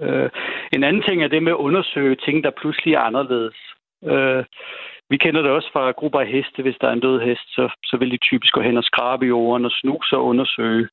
[0.00, 0.30] Øh,
[0.72, 3.56] en anden ting er det med at undersøge ting, der pludselig er anderledes.
[4.04, 4.44] Øh,
[5.10, 6.62] vi kender det også fra grupper af heste.
[6.62, 9.24] Hvis der er en død hest, så, så vil de typisk gå hen og skrabe
[9.24, 10.88] i jorden og snuse og undersøge.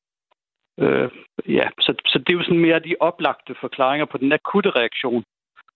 [0.80, 1.10] Øh,
[1.48, 5.24] ja, så, så det er jo sådan mere de oplagte forklaringer på den akutte reaktion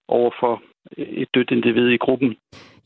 [0.08, 0.62] over for
[0.96, 2.36] et dødt individ i gruppen.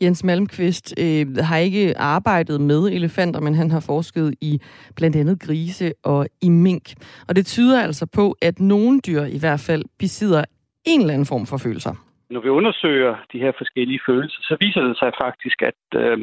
[0.02, 4.60] Jens Malmqvist øh, har ikke arbejdet med elefanter, men han har forsket i
[4.96, 6.86] blandt andet grise og i mink.
[7.28, 10.44] Og det tyder altså på, at nogle dyr i hvert fald besidder
[10.86, 11.94] en eller anden form for følelser.
[12.30, 16.18] Når vi undersøger de her forskellige følelser, så viser det sig faktisk, at øh,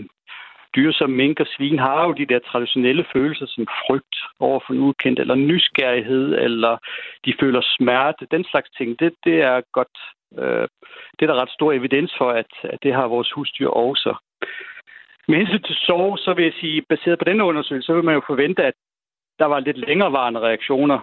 [0.75, 4.73] dyr som mink og svin har jo de der traditionelle følelser som frygt over for
[4.73, 6.77] en ukendt, eller nysgerrighed, eller
[7.25, 8.27] de føler smerte.
[8.31, 9.97] Den slags ting, det, det er godt
[10.39, 10.67] Øh,
[11.15, 14.15] det er der ret stor evidens for, at, at det har vores husdyr også.
[15.27, 18.15] Med hensyn til sorg, så vil jeg sige, baseret på denne undersøgelse, så vil man
[18.15, 18.73] jo forvente, at
[19.39, 20.99] der var lidt længerevarende reaktioner.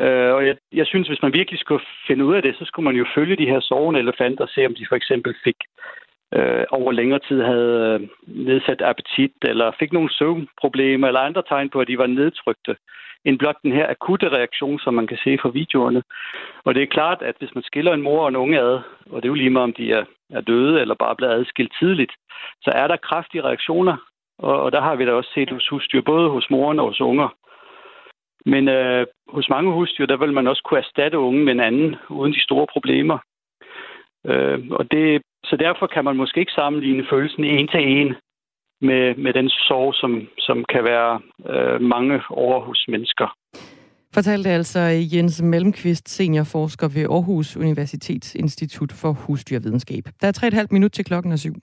[0.00, 2.84] Øh, og jeg, jeg synes, hvis man virkelig skulle finde ud af det, så skulle
[2.84, 5.56] man jo følge de her sovende elefanter og se, om de for eksempel fik
[6.34, 11.70] øh, over længere tid havde øh, nedsat appetit, eller fik nogle søvnproblemer, eller andre tegn
[11.70, 12.76] på, at de var nedtrykte
[13.24, 16.02] end blot den her akutte reaktion, som man kan se fra videoerne.
[16.64, 19.16] Og det er klart, at hvis man skiller en mor og en unge ad, og
[19.16, 22.12] det er jo lige meget, om de er, er døde eller bare blevet adskilt tidligt,
[22.62, 23.96] så er der kraftige reaktioner,
[24.38, 27.00] og, og der har vi da også set hos husdyr, både hos moren og hos
[27.00, 27.28] unger.
[28.46, 31.96] Men øh, hos mange husdyr, der vil man også kunne erstatte unge med en anden,
[32.08, 33.18] uden de store problemer.
[34.26, 38.14] Øh, og det, så derfor kan man måske ikke sammenligne følelsen en til en
[38.80, 41.20] med, med den sorg, som, som kan være
[41.52, 43.36] øh, mange over hos mennesker.
[44.14, 44.80] Fortalte altså
[45.14, 50.04] Jens Mellemqvist, seniorforsker ved Aarhus Universitets Institut for Husdyrvidenskab.
[50.20, 51.54] Der er tre et halvt minut til klokken er syv.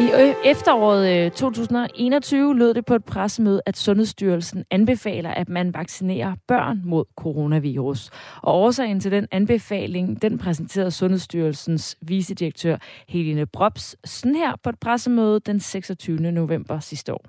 [0.00, 0.10] I
[0.44, 6.82] efteråret øh, 2021 lød det på et pressemøde, at Sundhedsstyrelsen anbefaler, at man vaccinerer børn
[6.84, 8.10] mod coronavirus.
[8.42, 12.76] Og årsagen til den anbefaling, den præsenterede Sundhedsstyrelsens vicedirektør
[13.08, 16.20] Helene Brops sådan her på et pressemøde den 26.
[16.32, 17.24] november sidste år.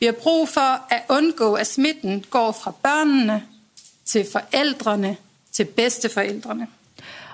[0.00, 3.42] Vi har brug for at undgå, at smitten går fra børnene
[4.04, 5.16] til forældrene
[5.52, 6.66] til bedsteforældrene.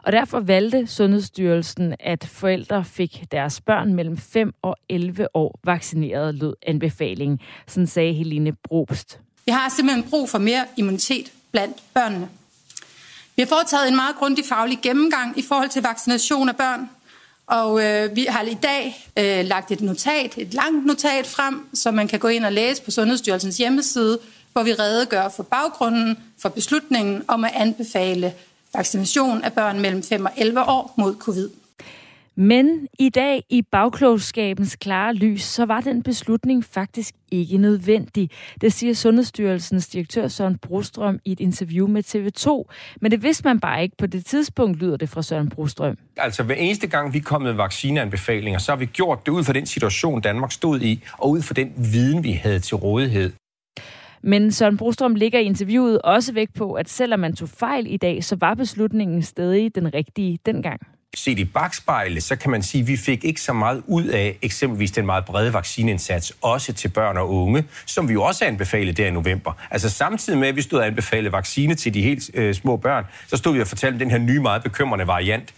[0.04, 6.34] Og derfor valgte Sundhedsstyrelsen, at forældre fik deres børn mellem 5 og 11 år vaccineret,
[6.34, 7.40] lød anbefalingen.
[7.66, 9.18] Sådan sagde Helene Brobst.
[9.46, 12.28] Vi har simpelthen brug for mere immunitet blandt børnene.
[13.36, 16.90] Vi har foretaget en meget grundig faglig gennemgang i forhold til vaccination af børn,
[17.46, 21.94] og øh, vi har i dag øh, lagt et notat, et langt notat frem, som
[21.94, 24.18] man kan gå ind og læse på Sundhedsstyrelsens hjemmeside,
[24.52, 28.34] hvor vi redegør for baggrunden for beslutningen om at anbefale
[28.74, 31.48] vaccination af børn mellem 5 og 11 år mod covid.
[32.34, 38.30] Men i dag i bagklogskabens klare lys, så var den beslutning faktisk ikke nødvendig.
[38.60, 42.72] Det siger Sundhedsstyrelsens direktør Søren Brostrøm i et interview med TV2.
[43.00, 45.98] Men det vidste man bare ikke på det tidspunkt, lyder det fra Søren Brostrøm.
[46.16, 49.52] Altså hver eneste gang vi kom med vaccineanbefalinger, så har vi gjort det ud fra
[49.52, 53.32] den situation, Danmark stod i, og ud fra den viden, vi havde til rådighed.
[54.22, 57.96] Men Søren Brostrøm ligger i interviewet også væk på, at selvom man tog fejl i
[57.96, 60.80] dag, så var beslutningen stadig den rigtige dengang.
[61.16, 64.38] Set i bagspejlet, så kan man sige, at vi fik ikke så meget ud af
[64.42, 68.92] eksempelvis den meget brede vaccineindsats, også til børn og unge, som vi jo også anbefalede
[69.02, 69.52] der i november.
[69.70, 73.04] Altså samtidig med, at vi stod og anbefalede vaccine til de helt øh, små børn,
[73.28, 75.54] så stod vi og fortalte om den her nye, meget bekymrende variant.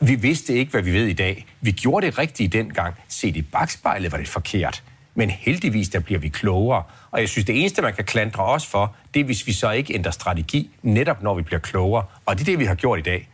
[0.00, 1.46] Vi vidste ikke, hvad vi ved i dag.
[1.60, 2.94] Vi gjorde det rigtigt dengang.
[3.08, 4.82] Set i bagspejlet var det forkert.
[5.14, 6.82] Men heldigvis, der bliver vi klogere.
[7.10, 9.70] Og jeg synes, det eneste, man kan klandre os for, det er, hvis vi så
[9.70, 12.04] ikke ændrer strategi, netop når vi bliver klogere.
[12.26, 13.28] Og det er det, vi har gjort i dag.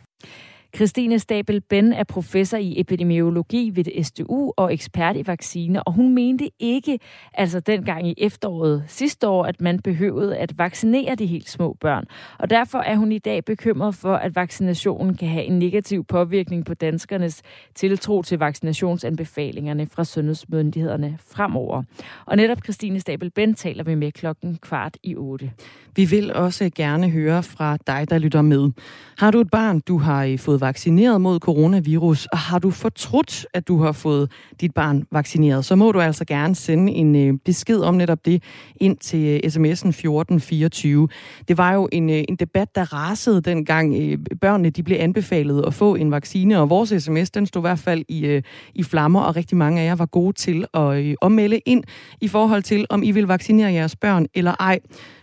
[0.75, 6.13] Christine Stabel Ben er professor i epidemiologi ved SDU og ekspert i vacciner, og hun
[6.13, 6.99] mente ikke,
[7.33, 12.05] altså dengang i efteråret sidste år, at man behøvede at vaccinere de helt små børn.
[12.37, 16.65] Og derfor er hun i dag bekymret for, at vaccinationen kan have en negativ påvirkning
[16.65, 17.41] på danskernes
[17.75, 21.83] tiltro til vaccinationsanbefalingerne fra sundhedsmyndighederne fremover.
[22.25, 25.51] Og netop Christine Stabel Ben taler vi med klokken kvart i otte.
[25.95, 28.71] Vi vil også gerne høre fra dig, der lytter med.
[29.17, 33.45] Har du et barn, du har øh, fået vaccineret mod coronavirus, og har du fortrudt,
[33.53, 34.31] at du har fået
[34.61, 38.43] dit barn vaccineret, så må du altså gerne sende en øh, besked om netop det
[38.75, 41.07] ind til øh, sms'en 1424.
[41.47, 43.95] Det var jo en, øh, en debat, der rasede dengang
[44.41, 47.79] børnene de blev anbefalet at få en vaccine, og vores sms, den stod i hvert
[47.79, 48.41] fald i,
[48.75, 51.83] i flammer, og rigtig mange af jer var gode til at ommelde ind
[52.21, 54.79] i forhold til, om I vil vaccinere jeres børn eller ej.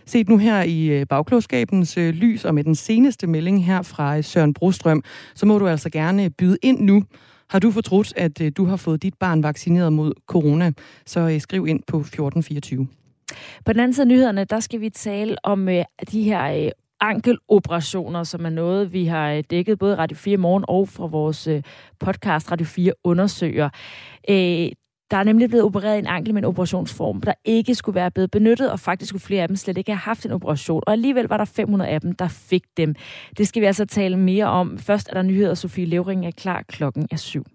[0.09, 4.17] Set nu her i øh, bagklogskabens øh, lys og med den seneste melding her fra
[4.17, 5.03] øh, Søren Brostrøm,
[5.35, 7.03] så må du altså gerne byde ind nu.
[7.49, 10.71] Har du fortrudt, at øh, du har fået dit barn vaccineret mod corona,
[11.05, 12.87] så skriv ind på 1424.
[13.65, 15.67] På den anden side af nyhederne, der skal vi tale om
[16.11, 21.05] de her ankeloperationer, som er noget, vi har dækket både Radio 4 Morgen og fra
[21.05, 21.49] vores
[21.99, 23.69] podcast Radio 4 undersøger.
[25.11, 28.31] Der er nemlig blevet opereret en ankel med en operationsform, der ikke skulle være blevet
[28.31, 30.83] benyttet, og faktisk skulle flere af dem slet ikke have haft en operation.
[30.87, 32.95] Og alligevel var der 500 af dem, der fik dem.
[33.37, 34.77] Det skal vi altså tale mere om.
[34.77, 37.45] Først er der nyheder, Sofie Levering er klar klokken er syv.